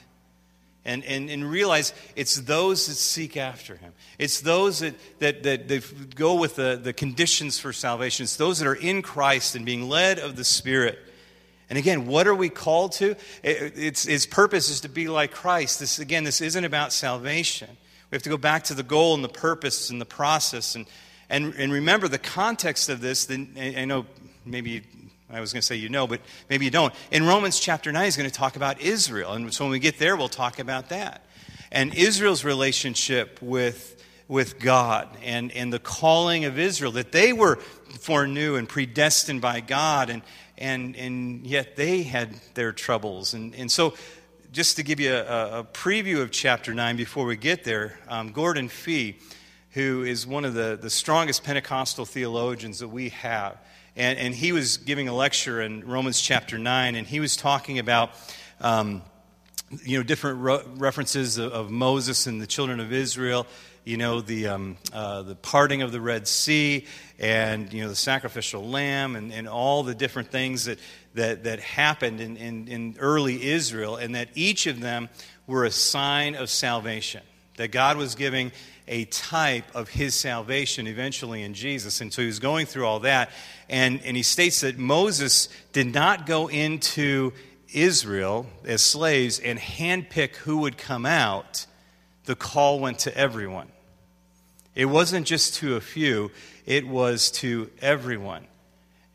and, 0.84 1.04
and, 1.04 1.30
and 1.30 1.48
realize 1.48 1.92
it's 2.16 2.40
those 2.40 2.86
that 2.88 2.94
seek 2.94 3.36
after 3.36 3.76
him. 3.76 3.92
It's 4.18 4.40
those 4.40 4.80
that, 4.80 4.94
that, 5.20 5.42
that, 5.44 5.68
that 5.68 6.14
go 6.14 6.34
with 6.34 6.56
the, 6.56 6.78
the 6.82 6.92
conditions 6.92 7.58
for 7.58 7.72
salvation. 7.72 8.24
It's 8.24 8.36
those 8.36 8.58
that 8.58 8.66
are 8.66 8.74
in 8.74 9.02
Christ 9.02 9.54
and 9.54 9.64
being 9.64 9.88
led 9.88 10.18
of 10.18 10.36
the 10.36 10.44
Spirit. 10.44 10.98
And 11.70 11.78
again, 11.78 12.06
what 12.06 12.26
are 12.26 12.34
we 12.34 12.48
called 12.48 12.92
to? 12.92 13.12
It, 13.42 13.72
it's, 13.76 14.06
its 14.06 14.26
purpose 14.26 14.70
is 14.70 14.80
to 14.80 14.88
be 14.88 15.08
like 15.08 15.30
Christ. 15.30 15.80
This, 15.80 15.98
again, 15.98 16.24
this 16.24 16.40
isn't 16.40 16.64
about 16.64 16.92
salvation. 16.92 17.68
We 18.10 18.16
have 18.16 18.22
to 18.24 18.28
go 18.30 18.36
back 18.36 18.64
to 18.64 18.74
the 18.74 18.82
goal 18.82 19.14
and 19.14 19.24
the 19.24 19.28
purpose 19.28 19.88
and 19.88 20.00
the 20.00 20.04
process. 20.04 20.74
And, 20.74 20.86
and, 21.30 21.54
and 21.54 21.72
remember 21.72 22.08
the 22.08 22.18
context 22.18 22.88
of 22.88 23.00
this. 23.00 23.24
Then 23.24 23.54
I 23.56 23.84
know 23.84 24.04
maybe 24.44 24.82
I 25.32 25.40
was 25.40 25.52
going 25.52 25.60
to 25.60 25.66
say 25.66 25.76
you 25.76 25.88
know, 25.88 26.06
but 26.06 26.20
maybe 26.50 26.64
you 26.64 26.70
don't. 26.70 26.94
In 27.10 27.24
Romans 27.24 27.58
chapter 27.58 27.90
9, 27.90 28.04
he's 28.04 28.16
going 28.16 28.28
to 28.28 28.34
talk 28.34 28.56
about 28.56 28.80
Israel. 28.80 29.32
And 29.32 29.52
so 29.52 29.64
when 29.64 29.72
we 29.72 29.78
get 29.78 29.98
there, 29.98 30.16
we'll 30.16 30.28
talk 30.28 30.58
about 30.58 30.90
that. 30.90 31.24
And 31.70 31.94
Israel's 31.94 32.44
relationship 32.44 33.40
with, 33.40 34.04
with 34.28 34.58
God 34.58 35.08
and, 35.22 35.50
and 35.52 35.72
the 35.72 35.78
calling 35.78 36.44
of 36.44 36.58
Israel, 36.58 36.92
that 36.92 37.12
they 37.12 37.32
were 37.32 37.56
foreknew 38.00 38.56
and 38.56 38.68
predestined 38.68 39.40
by 39.40 39.60
God, 39.60 40.10
and, 40.10 40.22
and, 40.58 40.96
and 40.96 41.46
yet 41.46 41.76
they 41.76 42.02
had 42.02 42.34
their 42.54 42.72
troubles. 42.72 43.32
And, 43.32 43.54
and 43.54 43.70
so, 43.70 43.94
just 44.52 44.76
to 44.76 44.82
give 44.82 45.00
you 45.00 45.14
a, 45.14 45.60
a 45.60 45.64
preview 45.64 46.20
of 46.20 46.30
chapter 46.30 46.74
9 46.74 46.96
before 46.96 47.24
we 47.24 47.36
get 47.36 47.64
there, 47.64 47.98
um, 48.06 48.32
Gordon 48.32 48.68
Fee, 48.68 49.16
who 49.70 50.02
is 50.02 50.26
one 50.26 50.44
of 50.44 50.52
the, 50.52 50.78
the 50.80 50.90
strongest 50.90 51.42
Pentecostal 51.42 52.04
theologians 52.04 52.80
that 52.80 52.88
we 52.88 53.08
have, 53.10 53.56
and, 53.96 54.18
and 54.18 54.35
he 54.35 54.52
was 54.52 54.78
giving 54.78 55.09
a 55.09 55.14
lecture 55.14 55.61
in 55.61 55.87
Romans 55.87 56.20
chapter 56.20 56.59
9, 56.59 56.94
and 56.94 57.07
he 57.07 57.20
was 57.20 57.37
talking 57.37 57.78
about. 57.78 58.11
Um, 58.61 59.02
you 59.85 59.96
know, 59.96 60.02
different 60.02 60.40
ro- 60.40 60.62
references 60.76 61.38
of, 61.38 61.50
of, 61.50 61.70
Moses 61.70 62.26
and 62.26 62.42
the 62.42 62.46
children 62.46 62.78
of 62.78 62.92
Israel, 62.92 63.46
you 63.85 63.96
know, 63.96 64.20
the, 64.20 64.48
um, 64.48 64.76
uh, 64.92 65.22
the 65.22 65.35
parting 65.35 65.81
of 65.83 65.92
the 65.92 66.00
Red 66.00 66.28
Sea 66.28 66.87
and, 67.18 67.72
you 67.72 67.83
know, 67.83 67.88
the 67.88 67.96
sacrificial 67.96 68.68
lamb 68.68 69.16
and, 69.16 69.33
and 69.33 69.48
all 69.48 69.83
the 69.83 69.94
different 69.94 70.31
things 70.31 70.66
that, 70.66 70.78
that, 71.14 71.44
that 71.44 71.61
happened 71.61 72.20
in, 72.20 72.37
in, 72.37 72.68
in 72.68 72.96
early 72.98 73.42
Israel, 73.42 73.96
and 73.96 74.14
that 74.14 74.28
each 74.35 74.66
of 74.66 74.81
them 74.81 75.09
were 75.46 75.64
a 75.64 75.70
sign 75.70 76.35
of 76.35 76.50
salvation. 76.50 77.22
That 77.56 77.68
God 77.68 77.96
was 77.96 78.14
giving 78.14 78.52
a 78.88 79.04
type 79.06 79.64
of 79.74 79.88
his 79.88 80.14
salvation 80.14 80.86
eventually 80.86 81.42
in 81.42 81.54
Jesus. 81.54 82.00
And 82.00 82.12
so 82.12 82.22
he 82.22 82.26
was 82.26 82.38
going 82.38 82.66
through 82.66 82.86
all 82.86 83.00
that. 83.00 83.30
And, 83.68 84.00
and 84.04 84.16
he 84.16 84.22
states 84.22 84.60
that 84.62 84.78
Moses 84.78 85.48
did 85.72 85.94
not 85.94 86.26
go 86.26 86.48
into 86.48 87.32
Israel 87.72 88.46
as 88.64 88.82
slaves 88.82 89.38
and 89.38 89.58
handpick 89.58 90.36
who 90.36 90.58
would 90.58 90.76
come 90.76 91.06
out. 91.06 91.66
The 92.24 92.34
call 92.34 92.80
went 92.80 93.00
to 93.00 93.16
everyone. 93.16 93.68
It 94.74 94.86
wasn't 94.86 95.26
just 95.26 95.54
to 95.56 95.76
a 95.76 95.80
few, 95.80 96.30
it 96.64 96.86
was 96.86 97.30
to 97.32 97.70
everyone. 97.80 98.46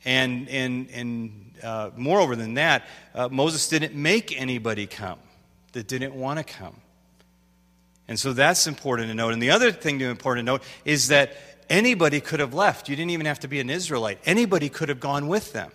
And, 0.05 0.47
and, 0.49 0.89
and 0.91 1.51
uh, 1.63 1.89
moreover 1.95 2.35
than 2.35 2.53
that, 2.55 2.83
uh, 3.15 3.27
Moses 3.29 3.67
didn't 3.67 3.95
make 3.95 4.39
anybody 4.39 4.85
come 4.85 5.19
that 5.73 5.87
didn't 5.87 6.13
want 6.13 6.37
to 6.39 6.43
come. 6.43 6.75
And 8.07 8.19
so 8.19 8.33
that's 8.33 8.67
important 8.67 9.09
to 9.09 9.15
note. 9.15 9.33
And 9.33 9.41
the 9.41 9.51
other 9.51 9.71
thing 9.71 9.99
to 9.99 10.05
important 10.05 10.45
to 10.45 10.51
note 10.53 10.63
is 10.85 11.09
that 11.09 11.35
anybody 11.69 12.21
could 12.21 12.39
have 12.39 12.53
left. 12.53 12.87
You 12.89 12.95
didn't 12.95 13.11
even 13.11 13.25
have 13.25 13.41
to 13.41 13.47
be 13.47 13.59
an 13.59 13.69
Israelite. 13.69 14.19
Anybody 14.25 14.69
could 14.69 14.89
have 14.89 14.99
gone 14.99 15.27
with 15.27 15.53
them. 15.53 15.71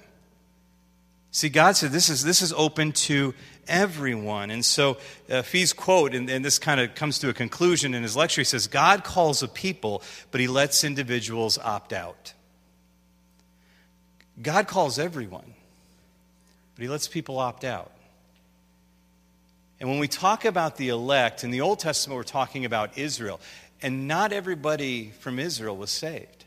See, 1.31 1.49
God 1.49 1.77
said 1.77 1.93
this 1.93 2.11
is, 2.11 2.23
this 2.23 2.43
is 2.43 2.53
open 2.53 2.93
to 2.93 3.33
everyone. 3.67 4.51
And 4.51 4.65
so 4.65 4.99
uh, 5.31 5.43
Fee's 5.43 5.73
quote, 5.73 6.15
and, 6.15 6.29
and 6.29 6.45
this 6.45 6.59
kind 6.59 6.79
of 6.79 6.95
comes 6.95 7.19
to 7.21 7.31
a 7.31 7.33
conclusion 7.33 7.95
in 7.95 8.03
his 8.03 8.15
lecture, 8.15 8.43
he 8.43 8.45
says, 8.45 8.67
God 8.67 9.03
calls 9.03 9.43
a 9.43 9.49
people, 9.49 10.03
but 10.31 10.41
he 10.41 10.47
lets 10.47 10.85
individuals 10.85 11.59
opt 11.59 11.93
out. 11.93 12.35
God 14.41 14.67
calls 14.67 14.99
everyone, 14.99 15.55
but 16.75 16.83
he 16.83 16.89
lets 16.89 17.09
people 17.09 17.39
opt 17.39 17.65
out. 17.65 17.93
And 19.83 19.91
when 19.91 19.99
we 19.99 20.07
talk 20.07 20.45
about 20.45 20.77
the 20.77 20.91
elect, 20.91 21.43
in 21.43 21.51
the 21.51 21.61
Old 21.61 21.81
Testament, 21.81 22.17
we're 22.17 22.23
talking 22.23 22.65
about 22.65 22.97
Israel. 22.97 23.41
And 23.83 24.07
not 24.07 24.33
everybody 24.33 25.11
from 25.19 25.41
Israel 25.41 25.77
was 25.77 25.91
saved, 25.91 26.45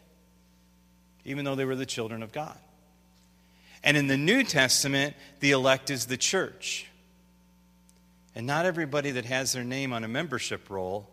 even 1.26 1.43
though 1.43 1.56
they 1.56 1.65
were 1.65 1.76
the 1.76 1.86
children 1.86 2.24
of 2.24 2.32
God. 2.32 2.58
And 3.84 3.98
in 3.98 4.08
the 4.08 4.15
New 4.15 4.45
Testament, 4.45 5.17
the 5.41 5.52
elect 5.52 5.89
is 5.89 6.06
the 6.06 6.15
church. 6.15 6.88
And 8.36 8.48
not 8.48 8.65
everybody 8.65 9.12
that 9.12 9.26
has 9.26 9.52
their 9.52 9.65
name 9.65 9.91
on 9.91 10.06
a 10.06 10.08
membership 10.08 10.69
roll 10.69 11.10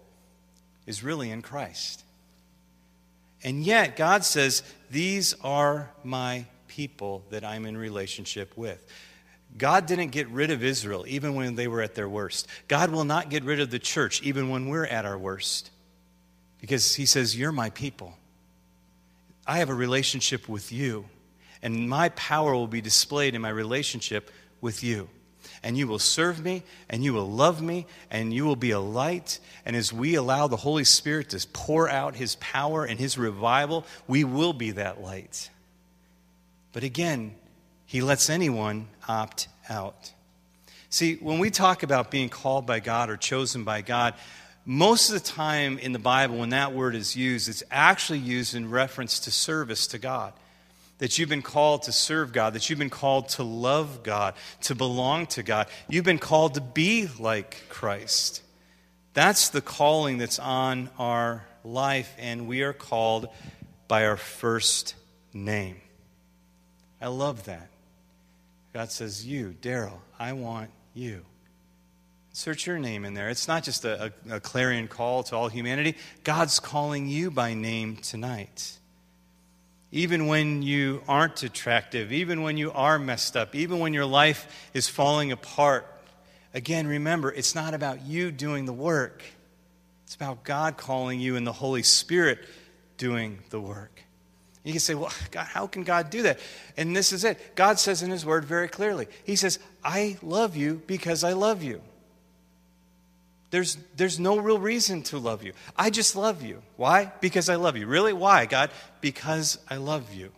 is 0.86 1.02
really 1.02 1.28
in 1.28 1.42
Christ. 1.42 2.04
And 3.42 3.64
yet, 3.64 3.96
God 3.96 4.24
says, 4.24 4.62
These 4.92 5.34
are 5.42 5.90
my 6.04 6.46
people 6.68 7.24
that 7.30 7.42
I'm 7.44 7.66
in 7.66 7.76
relationship 7.76 8.56
with. 8.56 8.86
God 9.56 9.86
didn't 9.86 10.08
get 10.08 10.28
rid 10.28 10.50
of 10.50 10.64
Israel 10.64 11.04
even 11.06 11.34
when 11.34 11.54
they 11.54 11.68
were 11.68 11.82
at 11.82 11.94
their 11.94 12.08
worst. 12.08 12.46
God 12.68 12.90
will 12.90 13.04
not 13.04 13.28
get 13.28 13.44
rid 13.44 13.60
of 13.60 13.70
the 13.70 13.78
church 13.78 14.22
even 14.22 14.48
when 14.48 14.68
we're 14.68 14.86
at 14.86 15.04
our 15.04 15.18
worst. 15.18 15.70
Because 16.60 16.94
He 16.94 17.06
says, 17.06 17.36
You're 17.36 17.52
my 17.52 17.70
people. 17.70 18.16
I 19.46 19.58
have 19.58 19.68
a 19.68 19.74
relationship 19.74 20.48
with 20.48 20.72
you, 20.72 21.06
and 21.62 21.88
my 21.88 22.08
power 22.10 22.54
will 22.54 22.68
be 22.68 22.80
displayed 22.80 23.34
in 23.34 23.42
my 23.42 23.48
relationship 23.48 24.30
with 24.60 24.84
you. 24.84 25.08
And 25.64 25.76
you 25.76 25.88
will 25.88 25.98
serve 25.98 26.42
me, 26.42 26.62
and 26.88 27.02
you 27.02 27.12
will 27.12 27.28
love 27.28 27.60
me, 27.60 27.86
and 28.10 28.32
you 28.32 28.44
will 28.44 28.56
be 28.56 28.70
a 28.70 28.80
light. 28.80 29.40
And 29.66 29.74
as 29.74 29.92
we 29.92 30.14
allow 30.14 30.46
the 30.46 30.56
Holy 30.56 30.84
Spirit 30.84 31.30
to 31.30 31.46
pour 31.52 31.88
out 31.88 32.14
His 32.14 32.36
power 32.36 32.84
and 32.84 32.98
His 32.98 33.18
revival, 33.18 33.84
we 34.06 34.22
will 34.22 34.52
be 34.52 34.70
that 34.72 35.02
light. 35.02 35.50
But 36.72 36.84
again, 36.84 37.34
he 37.92 38.00
lets 38.00 38.30
anyone 38.30 38.88
opt 39.06 39.48
out. 39.68 40.14
See, 40.88 41.16
when 41.16 41.38
we 41.38 41.50
talk 41.50 41.82
about 41.82 42.10
being 42.10 42.30
called 42.30 42.64
by 42.64 42.80
God 42.80 43.10
or 43.10 43.18
chosen 43.18 43.64
by 43.64 43.82
God, 43.82 44.14
most 44.64 45.10
of 45.10 45.22
the 45.22 45.28
time 45.28 45.76
in 45.76 45.92
the 45.92 45.98
Bible, 45.98 46.38
when 46.38 46.48
that 46.50 46.72
word 46.72 46.94
is 46.94 47.14
used, 47.14 47.50
it's 47.50 47.62
actually 47.70 48.20
used 48.20 48.54
in 48.54 48.70
reference 48.70 49.20
to 49.20 49.30
service 49.30 49.88
to 49.88 49.98
God. 49.98 50.32
That 51.00 51.18
you've 51.18 51.28
been 51.28 51.42
called 51.42 51.82
to 51.82 51.92
serve 51.92 52.32
God, 52.32 52.54
that 52.54 52.70
you've 52.70 52.78
been 52.78 52.88
called 52.88 53.28
to 53.30 53.42
love 53.42 54.02
God, 54.02 54.36
to 54.62 54.74
belong 54.74 55.26
to 55.26 55.42
God. 55.42 55.66
You've 55.86 56.02
been 56.02 56.18
called 56.18 56.54
to 56.54 56.62
be 56.62 57.10
like 57.20 57.64
Christ. 57.68 58.42
That's 59.12 59.50
the 59.50 59.60
calling 59.60 60.16
that's 60.16 60.38
on 60.38 60.88
our 60.98 61.44
life, 61.62 62.16
and 62.18 62.48
we 62.48 62.62
are 62.62 62.72
called 62.72 63.28
by 63.86 64.06
our 64.06 64.16
first 64.16 64.94
name. 65.34 65.76
I 66.98 67.08
love 67.08 67.44
that. 67.44 67.68
God 68.72 68.90
says, 68.90 69.26
You, 69.26 69.54
Daryl, 69.60 69.98
I 70.18 70.32
want 70.32 70.70
you. 70.94 71.24
Search 72.32 72.66
your 72.66 72.78
name 72.78 73.04
in 73.04 73.12
there. 73.12 73.28
It's 73.28 73.46
not 73.46 73.62
just 73.62 73.84
a, 73.84 74.12
a, 74.30 74.36
a, 74.36 74.40
clarion 74.40 74.88
call 74.88 75.22
to 75.24 75.36
all 75.36 75.48
humanity. 75.48 75.96
God's 76.24 76.60
calling 76.60 77.06
you 77.06 77.30
by 77.30 77.52
name 77.52 77.96
tonight. 77.96 78.78
Even 79.90 80.26
when 80.26 80.62
you 80.62 81.02
aren't 81.06 81.42
attractive, 81.42 82.10
even 82.10 82.40
when 82.40 82.56
you 82.56 82.72
are 82.72 82.98
messed 82.98 83.36
up, 83.36 83.54
even 83.54 83.78
when 83.80 83.92
your 83.92 84.06
life 84.06 84.70
is 84.72 84.88
falling 84.88 85.30
apart, 85.30 85.86
again, 86.54 86.86
remember, 86.86 87.30
it's 87.30 87.54
not 87.54 87.74
about 87.74 88.00
you 88.06 88.32
doing 88.32 88.64
the 88.64 88.72
work. 88.72 89.22
It's 90.06 90.14
about 90.14 90.42
God 90.42 90.78
calling 90.78 91.20
you 91.20 91.36
and 91.36 91.46
the 91.46 91.52
Holy 91.52 91.82
Spirit 91.82 92.38
doing 92.96 93.40
the 93.50 93.60
work. 93.60 93.91
You 94.64 94.72
can 94.72 94.80
say, 94.80 94.94
well, 94.94 95.12
God, 95.30 95.46
how 95.46 95.66
can 95.66 95.82
God 95.82 96.10
do 96.10 96.22
that? 96.22 96.38
And 96.76 96.94
this 96.94 97.12
is 97.12 97.24
it. 97.24 97.56
God 97.56 97.78
says 97.78 98.02
in 98.02 98.10
His 98.10 98.24
Word 98.24 98.44
very 98.44 98.68
clearly 98.68 99.08
He 99.24 99.36
says, 99.36 99.58
I 99.84 100.18
love 100.22 100.56
you 100.56 100.82
because 100.86 101.24
I 101.24 101.32
love 101.32 101.62
you. 101.62 101.80
There's, 103.50 103.76
there's 103.96 104.18
no 104.18 104.38
real 104.38 104.58
reason 104.58 105.02
to 105.04 105.18
love 105.18 105.42
you. 105.42 105.52
I 105.76 105.90
just 105.90 106.16
love 106.16 106.42
you. 106.42 106.62
Why? 106.76 107.12
Because 107.20 107.50
I 107.50 107.56
love 107.56 107.76
you. 107.76 107.86
Really? 107.86 108.14
Why, 108.14 108.46
God? 108.46 108.70
Because 109.02 109.58
I 109.68 109.76
love 109.76 110.14
you. 110.14 110.30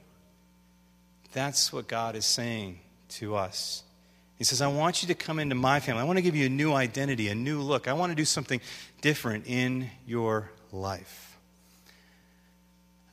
That's 1.32 1.72
what 1.72 1.86
God 1.86 2.16
is 2.16 2.26
saying 2.26 2.80
to 3.10 3.36
us. 3.36 3.84
He 4.36 4.42
says, 4.42 4.60
I 4.60 4.66
want 4.66 5.02
you 5.02 5.08
to 5.08 5.14
come 5.14 5.38
into 5.38 5.54
my 5.54 5.78
family. 5.78 6.02
I 6.02 6.04
want 6.04 6.16
to 6.16 6.22
give 6.22 6.34
you 6.34 6.46
a 6.46 6.50
new 6.50 6.72
identity, 6.72 7.28
a 7.28 7.36
new 7.36 7.60
look. 7.60 7.86
I 7.86 7.92
want 7.92 8.10
to 8.10 8.16
do 8.16 8.24
something 8.24 8.60
different 9.00 9.46
in 9.46 9.90
your 10.06 10.50
life. 10.72 11.33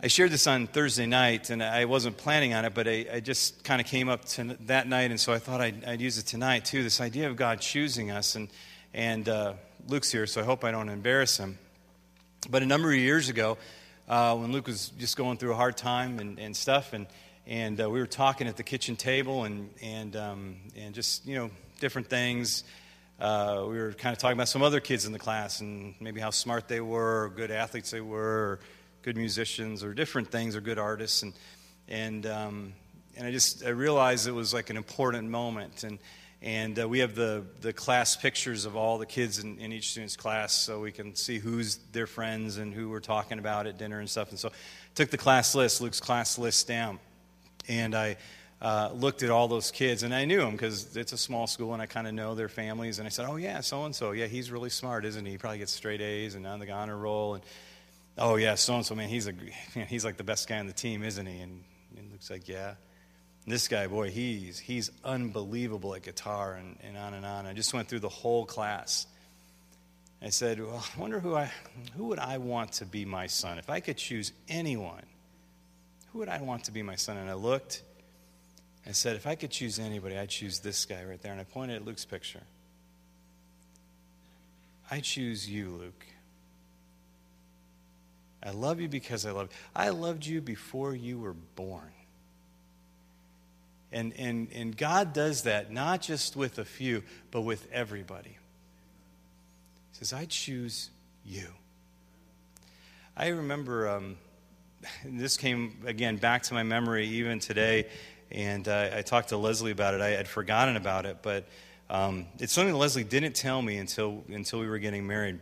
I 0.04 0.08
shared 0.08 0.32
this 0.32 0.48
on 0.48 0.66
Thursday 0.66 1.06
night, 1.06 1.52
and 1.52 1.62
I 1.62 1.86
wasn't 1.86 2.18
planning 2.18 2.56
on 2.56 2.66
it, 2.66 2.74
but 2.74 2.88
I, 2.88 3.06
I 3.14 3.20
just 3.20 3.64
kind 3.64 3.80
of 3.80 3.86
came 3.86 4.10
up 4.10 4.26
to 4.30 4.58
that 4.62 4.88
night, 4.88 5.12
and 5.12 5.20
so 5.20 5.32
I 5.32 5.38
thought 5.38 5.62
I'd, 5.62 5.86
I'd, 5.86 6.02
use 6.02 6.18
it 6.18 6.26
tonight 6.26 6.66
too. 6.66 6.82
This 6.82 7.00
idea 7.00 7.30
of 7.30 7.36
God 7.36 7.62
choosing 7.62 8.10
us, 8.10 8.34
and 8.34 8.50
and 8.96 9.30
uh, 9.30 9.54
Luke's 9.88 10.12
here, 10.12 10.26
so 10.26 10.42
I 10.42 10.44
hope 10.44 10.64
I 10.64 10.72
don't 10.72 10.90
embarrass 10.90 11.38
him. 11.38 11.60
But 12.50 12.64
a 12.64 12.66
number 12.66 12.90
of 12.90 12.98
years 12.98 13.30
ago, 13.30 13.60
uh, 14.10 14.36
when 14.38 14.52
Luke 14.52 14.66
was 14.66 14.90
just 14.98 15.18
going 15.18 15.38
through 15.38 15.52
a 15.52 15.56
hard 15.56 15.78
time 15.78 16.18
and, 16.18 16.40
and 16.40 16.58
stuff, 16.58 16.94
and, 16.94 17.06
and 17.46 17.80
uh, 17.80 17.88
we 17.88 18.00
were 18.00 18.08
talking 18.08 18.48
at 18.48 18.58
the 18.58 18.64
kitchen 18.64 18.96
table 18.96 19.44
and, 19.44 19.70
and, 19.84 20.16
um, 20.16 20.56
and 20.76 20.96
just, 20.96 21.28
you 21.28 21.36
know, 21.36 21.52
different 21.80 22.08
things. 22.08 22.64
Uh, 23.20 23.66
we 23.68 23.78
were 23.78 23.94
kind 23.94 24.14
of 24.14 24.18
talking 24.18 24.36
about 24.36 24.50
some 24.50 24.64
other 24.64 24.80
kids 24.80 25.06
in 25.06 25.12
the 25.12 25.20
class 25.20 25.62
and 25.62 25.94
maybe 26.00 26.20
how 26.20 26.32
smart 26.32 26.68
they 26.68 26.82
were, 26.82 27.26
or 27.26 27.30
good 27.30 27.52
athletes 27.52 27.92
they 27.92 28.02
were, 28.02 28.20
or 28.20 28.60
good 29.04 29.18
musicians, 29.18 29.84
or 29.84 29.94
different 29.94 30.32
things, 30.32 30.56
or 30.56 30.62
good 30.62 30.80
artists. 30.80 31.24
And, 31.24 31.34
and, 31.88 32.26
um, 32.26 32.74
and 33.18 33.28
I 33.28 33.32
just 33.32 33.66
I 33.66 33.70
realized 33.70 34.28
it 34.28 34.32
was 34.32 34.54
like 34.54 34.70
an 34.70 34.78
important 34.78 35.30
moment. 35.30 35.84
And, 35.84 36.00
and 36.42 36.80
uh, 36.80 36.90
we 36.90 37.00
have 37.00 37.14
the, 37.14 37.44
the 37.62 37.72
class 37.72 38.16
pictures 38.16 38.66
of 38.66 38.76
all 38.76 38.98
the 38.98 39.06
kids 39.06 39.40
in, 39.40 39.60
in 39.60 39.72
each 39.72 39.92
student's 39.92 40.16
class 40.16 40.54
so 40.54 40.80
we 40.80 40.92
can 40.92 41.16
see 41.16 41.38
who's 41.38 41.78
their 41.92 42.08
friends 42.08 42.58
and 42.58 42.74
who 42.74 42.90
we're 42.90 43.00
talking 43.00 43.38
about 43.38 43.68
at 43.68 43.78
dinner 43.78 44.00
and 44.00 44.10
stuff. 44.10 44.32
And 44.32 44.40
so 44.40 44.50
I 44.50 44.52
took 44.96 45.12
the 45.12 45.18
class 45.18 45.54
list, 45.54 45.82
Luke's 45.82 46.00
class 46.00 46.38
list 46.38 46.68
down. 46.68 47.00
And 47.68 47.94
I 47.94 48.18
uh, 48.62 48.90
looked 48.94 49.24
at 49.24 49.30
all 49.30 49.48
those 49.48 49.72
kids, 49.72 50.04
and 50.04 50.14
I 50.14 50.26
knew 50.26 50.40
them 50.40 50.52
because 50.52 50.96
it's 50.96 51.14
a 51.14 51.18
small 51.18 51.48
school 51.48 51.74
and 51.74 51.82
I 51.82 51.86
kind 51.86 52.08
of 52.08 52.14
know 52.14 52.36
their 52.36 52.50
families. 52.50 53.00
And 53.00 53.08
I 53.08 53.10
said, 53.10 53.28
Oh, 53.28 53.36
yeah, 53.36 53.62
so 53.62 53.86
and 53.86 53.96
so. 53.96 54.12
Yeah, 54.12 54.28
he's 54.28 54.52
really 54.52 54.70
smart, 54.70 55.06
isn't 55.06 55.26
he? 55.26 55.34
He 55.34 55.38
probably 55.38 55.60
gets 55.60 55.72
straight 55.72 56.02
A's 56.02 56.36
and 56.36 56.46
on 56.46 56.60
the 56.60 56.70
honor 56.72 56.98
roll. 56.98 57.36
And 57.36 57.44
oh, 58.22 58.36
yeah, 58.36 58.56
so 58.56 58.76
and 58.76 58.86
so, 58.86 58.96
man, 58.96 59.10
he's, 59.10 59.28
a, 59.28 59.34
he's 59.88 60.06
like 60.06 60.18
the 60.18 60.24
best 60.24 60.48
guy 60.48 60.60
on 60.60 60.68
the 60.68 60.74
team, 60.74 61.04
isn't 61.04 61.26
he? 61.26 61.40
And, 61.40 61.64
and 61.98 62.12
Luke's 62.12 62.30
like, 62.30 62.48
Yeah. 62.48 62.76
This 63.48 63.68
guy, 63.68 63.88
boy, 63.88 64.12
he's, 64.12 64.60
he's 64.60 64.92
unbelievable 65.04 65.96
at 65.96 66.04
guitar 66.04 66.54
and, 66.54 66.78
and 66.84 66.96
on 66.96 67.16
and 67.16 67.26
on. 67.26 67.48
I 67.48 67.54
just 67.54 67.74
went 67.74 67.88
through 67.88 68.02
the 68.02 68.10
whole 68.10 68.46
class. 68.46 69.08
I 70.22 70.30
said, 70.30 70.60
well, 70.60 70.86
I 70.96 71.00
wonder 71.00 71.20
who, 71.20 71.36
I, 71.36 71.52
who 71.98 72.06
would 72.06 72.20
I 72.20 72.38
want 72.38 72.74
to 72.74 72.86
be 72.86 73.04
my 73.04 73.26
son? 73.26 73.58
If 73.58 73.68
I 73.68 73.80
could 73.80 73.98
choose 73.98 74.32
anyone, 74.48 75.02
who 76.14 76.20
would 76.20 76.30
I 76.30 76.40
want 76.42 76.66
to 76.66 76.72
be 76.72 76.84
my 76.84 76.96
son? 76.96 77.18
And 77.18 77.32
I 77.32 77.34
looked. 77.34 77.82
I 78.86 78.92
said, 78.92 79.16
if 79.16 79.26
I 79.26 79.34
could 79.34 79.50
choose 79.50 79.80
anybody, 79.80 80.20
I'd 80.20 80.30
choose 80.30 80.60
this 80.60 80.86
guy 80.86 81.04
right 81.04 81.20
there. 81.20 81.32
And 81.32 81.42
I 81.42 81.44
pointed 81.44 81.78
at 81.78 81.86
Luke's 81.86 82.06
picture. 82.06 82.44
I 84.92 85.00
choose 85.00 85.50
you, 85.50 85.72
Luke. 85.72 86.06
I 88.44 88.52
love 88.52 88.80
you 88.80 88.88
because 88.88 89.26
I 89.26 89.32
love 89.32 89.50
you. 89.52 89.58
I 89.76 89.90
loved 89.90 90.26
you 90.26 90.42
before 90.42 90.96
you 90.96 91.20
were 91.20 91.36
born. 91.56 91.92
And, 93.92 94.14
and, 94.18 94.48
and 94.54 94.76
God 94.76 95.14
does 95.14 95.44
that 95.44 95.72
not 95.72 96.02
just 96.02 96.36
with 96.36 96.58
a 96.60 96.66
few, 96.66 97.04
but 97.30 97.42
with 97.42 97.68
everybody. 97.72 98.38
He 99.92 99.98
says, 99.98 100.14
I 100.14 100.26
choose 100.26 100.90
you. 101.26 101.48
I 103.18 103.28
remember, 103.28 103.90
um, 103.90 104.18
this 105.06 105.38
came 105.38 105.78
again 105.86 106.18
back 106.18 106.44
to 106.44 106.54
my 106.54 106.64
memory 106.64 107.08
even 107.08 107.40
today, 107.40 107.88
and 108.32 108.68
uh, 108.68 108.92
I 108.96 109.02
talked 109.02 109.30
to 109.30 109.38
Leslie 109.38 109.72
about 109.72 109.94
it. 109.94 110.02
I 110.02 110.12
had 110.12 110.28
forgotten 110.28 110.78
about 110.78 111.06
it, 111.06 111.18
but 111.22 111.48
um, 111.90 112.26
it's 112.40 112.54
something 112.54 112.74
Leslie 112.74 113.04
didn't 113.04 113.36
tell 113.36 113.62
me 113.62 113.78
until, 113.78 114.24
until 114.30 114.60
we 114.60 114.68
were 114.68 114.80
getting 114.80 115.06
married. 115.06 115.40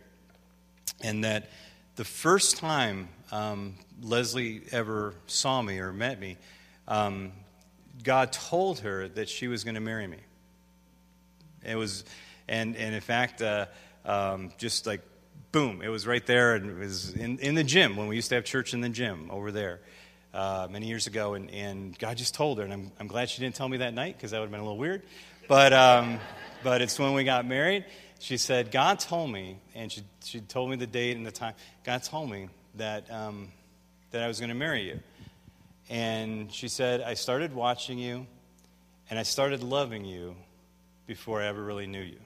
And 1.01 1.23
that 1.23 1.51
the 1.99 2.05
first 2.05 2.55
time 2.55 3.09
um, 3.29 3.75
Leslie 4.01 4.61
ever 4.71 5.13
saw 5.27 5.61
me 5.61 5.79
or 5.79 5.91
met 5.91 6.17
me, 6.17 6.37
um, 6.87 7.33
God 8.05 8.31
told 8.31 8.79
her 8.79 9.09
that 9.09 9.27
she 9.27 9.49
was 9.49 9.65
going 9.65 9.75
to 9.75 9.81
marry 9.81 10.07
me. 10.07 10.19
It 11.61 11.75
was, 11.75 12.05
and, 12.47 12.77
and 12.77 12.95
in 12.95 13.01
fact, 13.01 13.41
uh, 13.41 13.65
um, 14.05 14.53
just 14.57 14.87
like 14.87 15.01
boom, 15.51 15.81
it 15.81 15.89
was 15.89 16.07
right 16.07 16.25
there, 16.25 16.55
and 16.55 16.69
it 16.69 16.77
was 16.77 17.13
in, 17.15 17.37
in 17.39 17.55
the 17.55 17.65
gym 17.65 17.97
when 17.97 18.07
we 18.07 18.15
used 18.15 18.29
to 18.29 18.35
have 18.35 18.45
church 18.45 18.73
in 18.73 18.79
the 18.79 18.87
gym 18.87 19.29
over 19.29 19.51
there 19.51 19.81
uh, 20.33 20.69
many 20.71 20.87
years 20.87 21.05
ago. 21.05 21.33
And, 21.33 21.51
and 21.51 21.99
God 21.99 22.15
just 22.15 22.33
told 22.33 22.59
her, 22.59 22.63
and 22.63 22.71
I'm, 22.71 22.91
I'm 22.97 23.07
glad 23.07 23.29
she 23.29 23.41
didn't 23.41 23.55
tell 23.55 23.67
me 23.67 23.75
that 23.79 23.93
night 23.93 24.15
because 24.15 24.31
that 24.31 24.39
would 24.39 24.45
have 24.45 24.51
been 24.51 24.61
a 24.61 24.63
little 24.63 24.77
weird. 24.77 25.01
But, 25.49 25.73
um, 25.73 26.21
but 26.63 26.81
it's 26.81 26.97
when 26.97 27.11
we 27.11 27.25
got 27.25 27.45
married. 27.45 27.83
She 28.19 28.37
said, 28.37 28.71
God 28.71 28.99
told 28.99 29.31
me, 29.31 29.59
and 29.73 29.91
she, 29.91 30.03
she 30.23 30.41
told 30.41 30.69
me 30.69 30.75
the 30.75 30.87
date 30.87 31.15
and 31.15 31.25
the 31.25 31.31
time. 31.31 31.53
God 31.85 32.03
told 32.03 32.29
me 32.29 32.49
that, 32.75 33.09
um, 33.09 33.47
that 34.11 34.21
I 34.21 34.27
was 34.27 34.39
going 34.39 34.49
to 34.49 34.55
marry 34.55 34.83
you. 34.83 34.99
And 35.89 36.51
she 36.51 36.67
said, 36.67 37.01
I 37.01 37.13
started 37.15 37.53
watching 37.53 37.97
you 37.97 38.27
and 39.09 39.17
I 39.17 39.23
started 39.23 39.63
loving 39.63 40.05
you 40.05 40.35
before 41.07 41.41
I 41.41 41.47
ever 41.47 41.63
really 41.63 41.87
knew 41.87 42.01
you. 42.01 42.19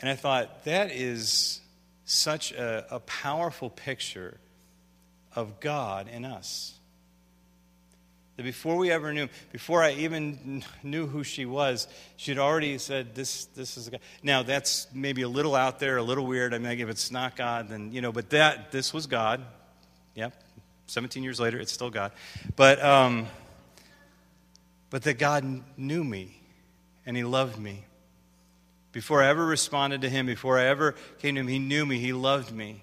And 0.00 0.08
I 0.08 0.14
thought, 0.14 0.64
that 0.64 0.90
is 0.92 1.60
such 2.04 2.52
a, 2.52 2.86
a 2.90 3.00
powerful 3.00 3.68
picture 3.68 4.38
of 5.34 5.60
God 5.60 6.08
in 6.08 6.24
us. 6.24 6.75
That 8.36 8.42
before 8.42 8.76
we 8.76 8.90
ever 8.90 9.12
knew, 9.12 9.28
before 9.50 9.82
I 9.82 9.92
even 9.92 10.62
knew 10.82 11.06
who 11.06 11.24
she 11.24 11.46
was, 11.46 11.88
she'd 12.16 12.38
already 12.38 12.76
said, 12.78 13.14
"This, 13.14 13.46
this 13.46 13.76
is 13.76 13.88
a 13.88 13.92
God." 13.92 14.00
Now 14.22 14.42
that's 14.42 14.86
maybe 14.92 15.22
a 15.22 15.28
little 15.28 15.54
out 15.54 15.78
there, 15.78 15.96
a 15.96 16.02
little 16.02 16.26
weird. 16.26 16.52
I 16.52 16.58
mean, 16.58 16.78
if 16.78 16.88
it's 16.88 17.10
not 17.10 17.34
God, 17.36 17.68
then 17.68 17.92
you 17.92 18.02
know. 18.02 18.12
But 18.12 18.30
that 18.30 18.72
this 18.72 18.92
was 18.92 19.06
God. 19.06 19.42
Yep, 20.14 20.34
17 20.86 21.22
years 21.22 21.40
later, 21.40 21.58
it's 21.58 21.72
still 21.72 21.90
God. 21.90 22.12
But, 22.54 22.82
um, 22.82 23.26
but 24.90 25.02
that 25.02 25.18
God 25.18 25.62
knew 25.76 26.04
me 26.04 26.40
and 27.04 27.16
He 27.16 27.24
loved 27.24 27.58
me. 27.58 27.84
Before 28.92 29.22
I 29.22 29.28
ever 29.28 29.44
responded 29.44 30.00
to 30.02 30.08
Him, 30.08 30.26
before 30.26 30.58
I 30.58 30.66
ever 30.66 30.94
came 31.18 31.34
to 31.34 31.40
Him, 31.40 31.48
He 31.48 31.58
knew 31.58 31.84
me, 31.84 31.98
He 31.98 32.12
loved 32.12 32.52
me. 32.52 32.82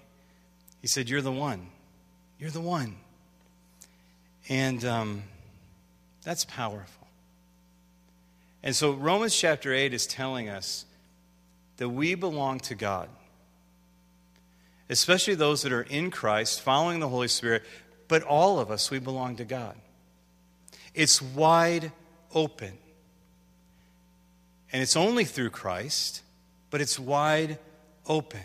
He 0.80 0.86
said, 0.86 1.08
You're 1.08 1.22
the 1.22 1.32
one. 1.32 1.68
You're 2.38 2.50
the 2.50 2.60
one. 2.60 2.96
And 4.48 4.84
um, 4.84 5.22
that's 6.24 6.44
powerful. 6.44 7.06
And 8.62 8.74
so 8.74 8.92
Romans 8.92 9.36
chapter 9.36 9.72
8 9.72 9.92
is 9.92 10.06
telling 10.06 10.48
us 10.48 10.86
that 11.76 11.88
we 11.88 12.14
belong 12.14 12.60
to 12.60 12.74
God 12.74 13.08
especially 14.88 15.34
those 15.34 15.62
that 15.62 15.72
are 15.72 15.82
in 15.82 16.10
Christ, 16.10 16.60
following 16.60 17.00
the 17.00 17.08
Holy 17.08 17.28
Spirit, 17.28 17.62
but 18.08 18.22
all 18.22 18.60
of 18.60 18.70
us, 18.70 18.90
we 18.90 18.98
belong 18.98 19.36
to 19.36 19.44
God. 19.44 19.76
It's 20.94 21.20
wide 21.20 21.90
open. 22.34 22.78
And 24.72 24.82
it's 24.82 24.96
only 24.96 25.24
through 25.24 25.50
Christ, 25.50 26.22
but 26.70 26.80
it's 26.80 26.98
wide 26.98 27.58
open. 28.06 28.40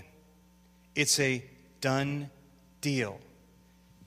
It's 0.95 1.19
a 1.19 1.43
done 1.81 2.29
deal. 2.81 3.19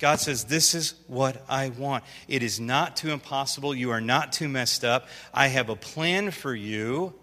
God 0.02 0.18
says, 0.18 0.42
This 0.42 0.74
is 0.74 0.94
what 1.06 1.44
I 1.48 1.68
want. 1.68 2.02
It 2.26 2.42
is 2.42 2.58
not 2.58 2.96
too 2.96 3.12
impossible. 3.12 3.72
You 3.72 3.92
are 3.92 4.00
not 4.00 4.32
too 4.32 4.48
messed 4.48 4.84
up. 4.84 5.06
I 5.32 5.46
have 5.46 5.68
a 5.68 5.76
plan 5.76 6.32
for 6.32 6.52
you. 6.52 7.14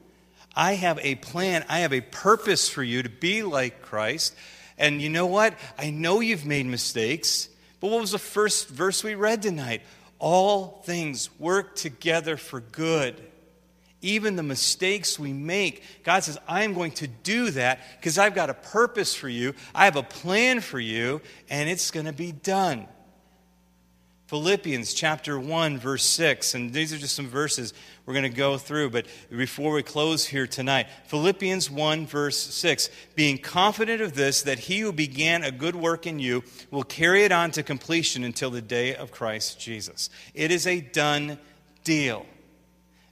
I 0.56 0.76
have 0.76 0.98
a 1.04 1.16
plan. 1.16 1.66
I 1.68 1.80
have 1.80 1.92
a 1.92 2.00
purpose 2.00 2.70
for 2.70 2.82
you 2.82 3.04
to 3.04 3.10
be 3.10 3.44
like 3.44 3.82
Christ. 3.82 4.34
And 4.78 5.02
you 5.02 5.10
know 5.10 5.26
what? 5.26 5.56
I 5.78 5.90
know 5.90 6.22
you've 6.22 6.46
made 6.46 6.68
mistakes. 6.68 7.50
But 7.82 7.92
what 7.92 8.00
was 8.00 8.12
the 8.12 8.18
first 8.18 8.70
verse 8.70 9.04
we 9.04 9.14
read 9.14 9.42
tonight? 9.42 9.82
All 10.18 10.82
things 10.86 11.30
work 11.38 11.76
together 11.76 12.38
for 12.38 12.62
good. 12.62 13.22
Even 14.02 14.36
the 14.36 14.44
mistakes 14.44 15.20
we 15.20 15.34
make, 15.34 15.84
God 16.04 16.24
says, 16.24 16.38
I'm 16.48 16.74
going 16.74 16.92
to 16.94 17.08
do 17.08 17.52
that 17.52 17.82
because 17.98 18.18
I've 18.18 18.36
got 18.36 18.50
a 18.50 18.54
purpose 18.54 19.14
for 19.14 19.28
you. 19.28 19.54
I 19.76 19.86
have 19.86 19.98
a 19.98 20.04
plan 20.04 20.62
for 20.62 20.80
you, 20.80 21.22
and 21.50 21.70
it's 21.70 21.92
going 21.92 22.06
to 22.06 22.14
be 22.14 22.32
done. 22.32 22.88
Philippians 24.30 24.94
chapter 24.94 25.40
1, 25.40 25.80
verse 25.80 26.04
6, 26.04 26.54
and 26.54 26.72
these 26.72 26.94
are 26.94 27.00
just 27.00 27.16
some 27.16 27.28
verses 27.28 27.74
we're 28.06 28.14
going 28.14 28.24
to 28.24 28.30
go 28.30 28.60
through, 28.60 28.92
but 28.92 29.08
before 29.36 29.74
we 29.74 29.82
close 29.82 30.24
here 30.24 30.46
tonight, 30.46 30.86
Philippians 31.08 31.72
1, 31.72 32.06
verse 32.06 32.38
6, 32.38 32.92
being 33.16 33.40
confident 33.40 34.02
of 34.02 34.14
this, 34.14 34.44
that 34.44 34.60
he 34.60 34.82
who 34.82 34.94
began 34.94 35.44
a 35.44 35.50
good 35.50 35.76
work 35.76 36.06
in 36.06 36.20
you 36.20 36.44
will 36.70 36.84
carry 36.84 37.24
it 37.24 37.32
on 37.32 37.50
to 37.50 37.64
completion 37.64 38.24
until 38.24 38.52
the 38.52 38.62
day 38.62 38.96
of 38.96 39.10
Christ 39.10 39.60
Jesus. 39.60 40.12
It 40.36 40.52
is 40.52 40.68
a 40.68 40.80
done 40.80 41.40
deal. 41.84 42.28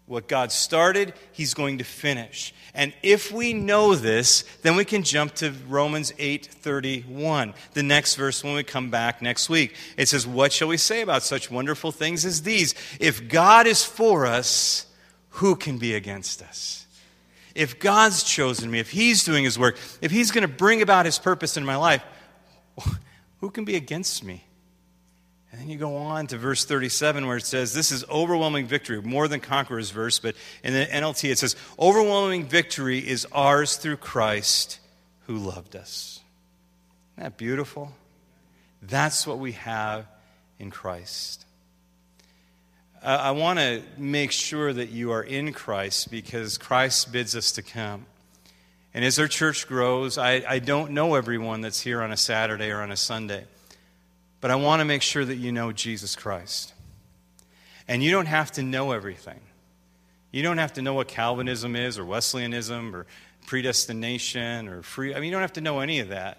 What 0.07 0.29
God 0.29 0.53
started, 0.53 1.13
He's 1.33 1.53
going 1.53 1.79
to 1.79 1.83
finish. 1.83 2.53
And 2.73 2.93
if 3.03 3.29
we 3.29 3.53
know 3.53 3.93
this, 3.93 4.45
then 4.61 4.77
we 4.77 4.85
can 4.85 5.03
jump 5.03 5.35
to 5.35 5.51
Romans 5.67 6.13
8:31. 6.17 7.53
The 7.73 7.83
next 7.83 8.15
verse 8.15 8.41
when 8.41 8.55
we 8.55 8.63
come 8.63 8.89
back 8.89 9.21
next 9.21 9.49
week. 9.49 9.75
It 9.97 10.07
says, 10.07 10.25
"What 10.25 10.53
shall 10.53 10.69
we 10.69 10.77
say 10.77 11.01
about 11.01 11.23
such 11.23 11.51
wonderful 11.51 11.91
things 11.91 12.23
as 12.23 12.43
these? 12.43 12.73
If 13.01 13.27
God 13.27 13.67
is 13.67 13.83
for 13.83 14.25
us, 14.25 14.85
who 15.29 15.57
can 15.57 15.77
be 15.77 15.93
against 15.93 16.41
us?" 16.41 16.85
If 17.53 17.79
God's 17.79 18.23
chosen 18.23 18.71
me, 18.71 18.79
if 18.79 18.91
He's 18.91 19.25
doing 19.25 19.43
His 19.43 19.59
work, 19.59 19.77
if 19.99 20.11
He's 20.11 20.31
going 20.31 20.43
to 20.43 20.47
bring 20.47 20.81
about 20.81 21.05
His 21.05 21.19
purpose 21.19 21.57
in 21.57 21.65
my 21.65 21.75
life, 21.75 22.03
who 23.41 23.49
can 23.49 23.65
be 23.65 23.75
against 23.75 24.23
me? 24.23 24.46
And 25.57 25.63
then 25.63 25.71
you 25.71 25.79
go 25.79 25.95
on 25.95 26.27
to 26.27 26.37
verse 26.37 26.65
37 26.65 27.25
where 27.25 27.37
it 27.37 27.45
says, 27.45 27.73
This 27.73 27.91
is 27.91 28.05
overwhelming 28.11 28.67
victory, 28.67 29.01
more 29.01 29.27
than 29.27 29.39
conqueror's 29.39 29.89
verse, 29.89 30.19
but 30.19 30.35
in 30.63 30.73
the 30.73 30.85
NLT 30.85 31.31
it 31.31 31.39
says, 31.39 31.55
Overwhelming 31.79 32.45
victory 32.45 32.99
is 32.99 33.25
ours 33.31 33.75
through 33.75 33.97
Christ 33.97 34.79
who 35.25 35.37
loved 35.37 35.75
us. 35.75 36.19
Isn't 37.15 37.23
that 37.23 37.37
beautiful? 37.37 37.91
That's 38.83 39.25
what 39.25 39.39
we 39.39 39.53
have 39.53 40.05
in 40.59 40.69
Christ. 40.69 41.43
I 43.01 43.31
want 43.31 43.57
to 43.57 43.81
make 43.97 44.31
sure 44.31 44.71
that 44.71 44.89
you 44.89 45.11
are 45.11 45.23
in 45.23 45.53
Christ 45.53 46.11
because 46.11 46.59
Christ 46.59 47.11
bids 47.11 47.35
us 47.35 47.53
to 47.53 47.63
come. 47.63 48.05
And 48.93 49.03
as 49.03 49.17
our 49.17 49.27
church 49.27 49.67
grows, 49.67 50.19
I, 50.19 50.43
I 50.47 50.59
don't 50.59 50.91
know 50.91 51.15
everyone 51.15 51.61
that's 51.61 51.79
here 51.79 52.03
on 52.03 52.11
a 52.11 52.17
Saturday 52.17 52.69
or 52.69 52.81
on 52.81 52.91
a 52.91 52.97
Sunday. 52.97 53.45
But 54.39 54.51
I 54.51 54.55
want 54.55 54.81
to 54.81 54.85
make 54.85 55.01
sure 55.01 55.25
that 55.25 55.35
you 55.35 55.51
know 55.51 55.71
Jesus 55.71 56.15
Christ. 56.15 56.73
And 57.87 58.03
you 58.03 58.11
don't 58.11 58.27
have 58.27 58.51
to 58.53 58.63
know 58.63 58.91
everything. 58.91 59.39
You 60.31 60.43
don't 60.43 60.57
have 60.57 60.73
to 60.73 60.81
know 60.81 60.93
what 60.93 61.07
Calvinism 61.07 61.75
is 61.75 61.97
or 61.97 62.05
Wesleyanism 62.05 62.95
or 62.95 63.05
predestination 63.45 64.67
or 64.67 64.83
free. 64.83 65.15
I 65.15 65.19
mean, 65.19 65.25
you 65.25 65.31
don't 65.31 65.41
have 65.41 65.53
to 65.53 65.61
know 65.61 65.79
any 65.79 65.99
of 65.99 66.09
that. 66.09 66.37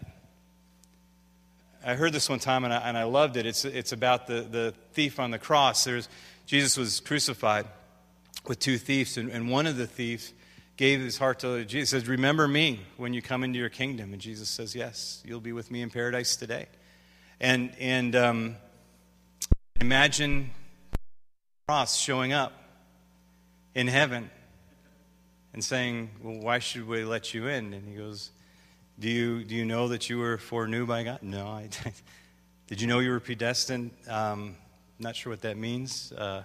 I 1.85 1.95
heard 1.95 2.13
this 2.13 2.29
one 2.29 2.39
time 2.39 2.65
and 2.65 2.73
I, 2.73 2.79
and 2.79 2.99
I 2.99 3.05
loved 3.05 3.37
it. 3.37 3.47
It's, 3.47 3.65
it's 3.65 3.93
about 3.93 4.27
the, 4.27 4.43
the 4.43 4.75
thief 4.93 5.19
on 5.19 5.31
the 5.31 5.39
cross. 5.39 5.85
There's, 5.85 6.09
Jesus 6.45 6.77
was 6.77 7.01
crucified 7.01 7.67
with 8.47 8.59
two 8.59 8.79
thieves, 8.79 9.17
and, 9.17 9.31
and 9.31 9.51
one 9.51 9.67
of 9.67 9.77
the 9.77 9.87
thieves 9.87 10.33
gave 10.77 11.01
his 11.01 11.19
heart 11.19 11.41
to 11.41 11.65
Jesus. 11.65 11.91
Says, 11.91 12.09
Remember 12.09 12.47
me 12.47 12.81
when 12.97 13.15
you 13.15 13.23
come 13.23 13.45
into 13.45 13.59
your 13.59 13.69
kingdom. 13.69 14.13
And 14.13 14.21
Jesus 14.21 14.49
says, 14.49 14.75
Yes, 14.75 15.23
you'll 15.25 15.41
be 15.41 15.53
with 15.53 15.71
me 15.71 15.83
in 15.83 15.91
paradise 15.91 16.37
today. 16.37 16.67
And, 17.41 17.73
and 17.79 18.17
um, 18.17 18.57
imagine 19.81 20.51
cross 21.67 21.97
showing 21.97 22.33
up 22.33 22.53
in 23.75 23.87
heaven 23.87 24.31
and 25.53 25.63
saying, 25.63 26.11
Well, 26.23 26.41
why 26.41 26.59
should 26.59 26.89
we 26.89 27.05
let 27.05 27.35
you 27.35 27.47
in? 27.47 27.73
And 27.75 27.89
he 27.89 27.95
goes, 27.95 28.31
Do 28.99 29.09
you, 29.09 29.45
do 29.45 29.55
you 29.55 29.65
know 29.65 29.89
that 29.89 30.11
you 30.11 30.19
were 30.19 30.39
foreknew 30.39 30.85
by 30.85 31.05
God? 31.05 31.21
No. 31.23 31.47
I, 31.47 31.69
did 32.67 32.81
you 32.81 32.89
know 32.89 32.99
you 32.99 33.11
were 33.11 33.21
predestined? 33.21 33.93
Um, 34.09 34.57
not 34.99 35.15
sure 35.15 35.31
what 35.31 35.43
that 35.43 35.57
means. 35.57 36.13
Uh, 36.13 36.43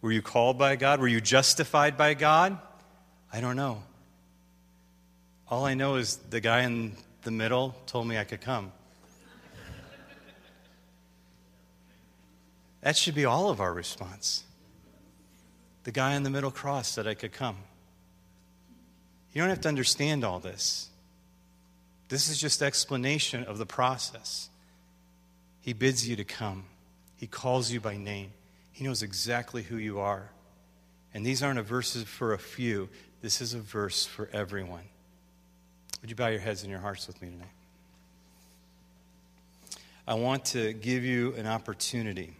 were 0.00 0.10
you 0.10 0.22
called 0.22 0.58
by 0.58 0.74
God? 0.74 1.00
Were 1.00 1.08
you 1.08 1.20
justified 1.20 1.96
by 1.96 2.14
God? 2.14 2.58
I 3.32 3.40
don't 3.40 3.56
know. 3.56 3.82
All 5.48 5.64
I 5.64 5.74
know 5.74 5.96
is 5.96 6.16
the 6.16 6.40
guy 6.40 6.62
in 6.62 6.96
the 7.22 7.30
middle 7.30 7.76
told 7.86 8.08
me 8.08 8.18
I 8.18 8.24
could 8.24 8.40
come. 8.40 8.72
That 12.84 12.98
should 12.98 13.14
be 13.14 13.24
all 13.24 13.48
of 13.48 13.62
our 13.62 13.72
response. 13.72 14.44
The 15.84 15.90
guy 15.90 16.16
on 16.16 16.22
the 16.22 16.28
middle 16.28 16.50
cross 16.50 16.86
said 16.86 17.06
I 17.06 17.14
could 17.14 17.32
come. 17.32 17.56
You 19.32 19.40
don't 19.40 19.48
have 19.48 19.62
to 19.62 19.68
understand 19.68 20.22
all 20.22 20.38
this. 20.38 20.90
This 22.10 22.28
is 22.28 22.38
just 22.38 22.60
explanation 22.60 23.42
of 23.44 23.56
the 23.56 23.64
process. 23.64 24.50
He 25.62 25.72
bids 25.72 26.06
you 26.06 26.14
to 26.16 26.24
come. 26.24 26.66
He 27.16 27.26
calls 27.26 27.72
you 27.72 27.80
by 27.80 27.96
name. 27.96 28.32
He 28.72 28.84
knows 28.84 29.02
exactly 29.02 29.62
who 29.62 29.78
you 29.78 30.00
are. 30.00 30.28
And 31.14 31.24
these 31.24 31.42
aren't 31.42 31.58
a 31.58 31.62
verses 31.62 32.04
for 32.04 32.34
a 32.34 32.38
few. 32.38 32.90
This 33.22 33.40
is 33.40 33.54
a 33.54 33.60
verse 33.60 34.04
for 34.04 34.28
everyone. 34.30 34.84
Would 36.02 36.10
you 36.10 36.16
bow 36.16 36.26
your 36.26 36.40
heads 36.40 36.60
and 36.60 36.70
your 36.70 36.80
hearts 36.80 37.06
with 37.06 37.22
me 37.22 37.30
tonight? 37.30 37.48
I 40.06 40.14
want 40.14 40.44
to 40.46 40.74
give 40.74 41.02
you 41.02 41.32
an 41.36 41.46
opportunity 41.46 42.36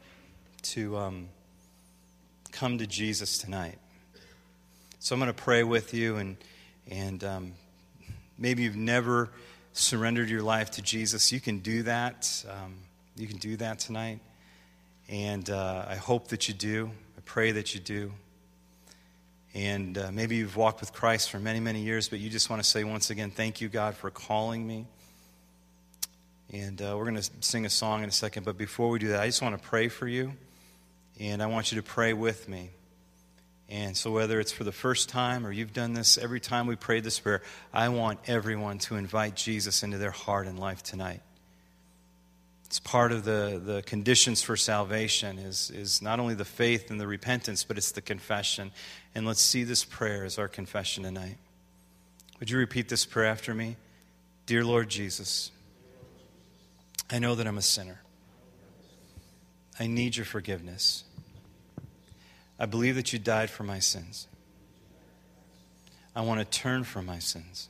to 0.65 0.97
um, 0.97 1.29
come 2.53 2.79
to 2.79 2.87
Jesus 2.87 3.39
tonight. 3.39 3.79
So 4.99 5.15
I'm 5.15 5.21
going 5.21 5.33
to 5.33 5.43
pray 5.43 5.63
with 5.63 5.93
you, 5.93 6.17
and, 6.17 6.37
and 6.91 7.23
um, 7.23 7.53
maybe 8.39 8.63
you've 8.63 8.77
never 8.77 9.31
surrendered 9.75 10.31
your 10.31 10.43
life 10.43 10.71
to 10.73 10.83
Jesus. 10.83 11.33
You 11.33 11.41
can 11.41 11.59
do 11.59 11.83
that. 11.83 12.45
Um, 12.49 12.77
you 13.17 13.27
can 13.27 13.37
do 13.37 13.57
that 13.57 13.79
tonight. 13.79 14.21
And 15.09 15.49
uh, 15.51 15.85
I 15.87 15.97
hope 15.97 16.29
that 16.29 16.49
you 16.49 16.55
do. 16.55 16.91
I 17.19 17.21
pray 17.27 17.53
that 17.53 17.75
you 17.75 17.81
do. 17.81 18.13
And 19.53 19.99
uh, 19.99 20.11
maybe 20.13 20.37
you've 20.37 20.57
walked 20.57 20.81
with 20.81 20.93
Christ 20.93 21.31
for 21.31 21.39
many, 21.39 21.61
many 21.61 21.81
years, 21.81 22.09
but 22.09 22.19
you 22.19 22.31
just 22.31 22.49
want 22.49 22.63
to 22.63 22.69
say 22.69 22.83
once 22.83 23.11
again, 23.11 23.31
thank 23.31 23.61
you, 23.61 23.69
God, 23.69 23.95
for 23.95 24.11
calling 24.11 24.67
me. 24.67 24.87
And 26.53 26.81
uh, 26.81 26.95
we're 26.97 27.05
going 27.05 27.17
to 27.17 27.31
sing 27.41 27.67
a 27.67 27.71
song 27.71 28.03
in 28.03 28.09
a 28.09 28.13
second. 28.13 28.45
But 28.45 28.57
before 28.57 28.89
we 28.89 28.99
do 28.99 29.09
that, 29.09 29.21
I 29.21 29.27
just 29.27 29.43
want 29.43 29.61
to 29.61 29.69
pray 29.69 29.89
for 29.89 30.09
you. 30.09 30.33
And 31.21 31.43
I 31.43 31.47
want 31.47 31.73
you 31.73 31.81
to 31.81 31.83
pray 31.83 32.13
with 32.13 32.49
me. 32.49 32.71
And 33.69 33.97
so, 33.97 34.11
whether 34.11 34.41
it's 34.41 34.53
for 34.53 34.65
the 34.65 34.73
first 34.73 35.09
time 35.09 35.47
or 35.47 35.53
you've 35.53 35.73
done 35.73 35.95
this 35.95 36.19
every 36.19 36.41
time 36.41 36.67
we 36.67 36.77
prayed 36.77 37.03
this 37.03 37.19
prayer, 37.19 37.43
I 37.73 37.89
want 37.89 38.21
everyone 38.27 38.79
to 38.81 38.97
invite 38.97 39.37
Jesus 39.37 39.83
into 39.83 39.99
their 39.99 40.11
heart 40.11 40.47
and 40.47 40.59
life 40.59 40.83
tonight. 40.83 41.23
It's 42.67 42.81
part 42.81 43.13
of 43.13 43.25
the, 43.25 43.61
the 43.65 43.83
conditions 43.83 44.43
for 44.43 44.57
salvation 44.57 45.39
is, 45.39 45.71
is 45.71 46.03
not 46.03 46.19
only 46.19 46.35
the 46.35 46.45
faith 46.45 46.91
and 46.91 47.01
the 47.01 47.07
repentance, 47.07 47.65
but 47.65 47.79
it's 47.79 47.93
the 47.93 48.03
confession. 48.03 48.73
And 49.15 49.27
let's 49.27 49.41
see 49.41 49.65
this 49.65 49.85
prayer 49.85 50.25
as 50.25 50.39
our 50.39 50.49
confession 50.49 51.05
tonight. 51.05 51.37
Would 52.41 52.51
you 52.51 52.59
repeat 52.59 52.89
this 52.89 53.07
prayer 53.07 53.31
after 53.31 53.55
me? 53.55 53.77
Dear 54.47 54.65
Lord 54.65 54.89
Jesus, 54.89 55.51
I 57.11 57.19
know 57.19 57.35
that 57.35 57.47
I'm 57.47 57.59
a 57.59 57.63
sinner. 57.63 58.04
I 59.79 59.87
need 59.87 60.17
your 60.17 60.27
forgiveness. 60.27 61.05
I 62.59 62.67
believe 62.67 62.95
that 62.95 63.13
you 63.13 63.19
died 63.19 63.51
for 63.51 63.65
my 63.65 63.81
sins. 63.81 64.29
I 66.15 66.21
want 66.21 66.39
to 66.41 66.45
turn 66.59 66.85
from 66.85 67.07
my 67.07 67.19
sins. 67.19 67.69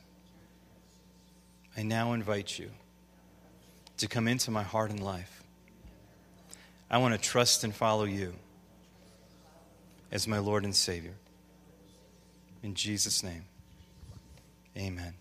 I 1.75 1.81
now 1.81 2.13
invite 2.13 2.59
you 2.59 2.69
to 3.97 4.07
come 4.07 4.27
into 4.27 4.51
my 4.51 4.63
heart 4.63 4.91
and 4.91 5.03
life. 5.03 5.43
I 6.89 6.99
want 6.99 7.15
to 7.15 7.19
trust 7.19 7.63
and 7.63 7.73
follow 7.73 8.03
you 8.03 8.33
as 10.11 10.27
my 10.27 10.37
Lord 10.37 10.63
and 10.63 10.75
Savior. 10.75 11.15
In 12.61 12.75
Jesus' 12.75 13.23
name, 13.23 13.45
amen. 14.77 15.13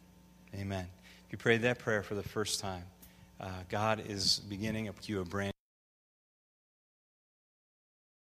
Amen. 0.55 0.87
If 1.27 1.33
you 1.33 1.39
prayed 1.39 1.63
that 1.63 1.79
prayer 1.79 2.03
for 2.03 2.15
the 2.15 2.23
first 2.23 2.61
time, 2.61 2.85
uh, 3.41 3.49
God 3.69 4.05
is 4.07 4.41
beginning 4.49 4.89
you 5.09 5.21
a 5.21 5.25
brand 5.25 5.54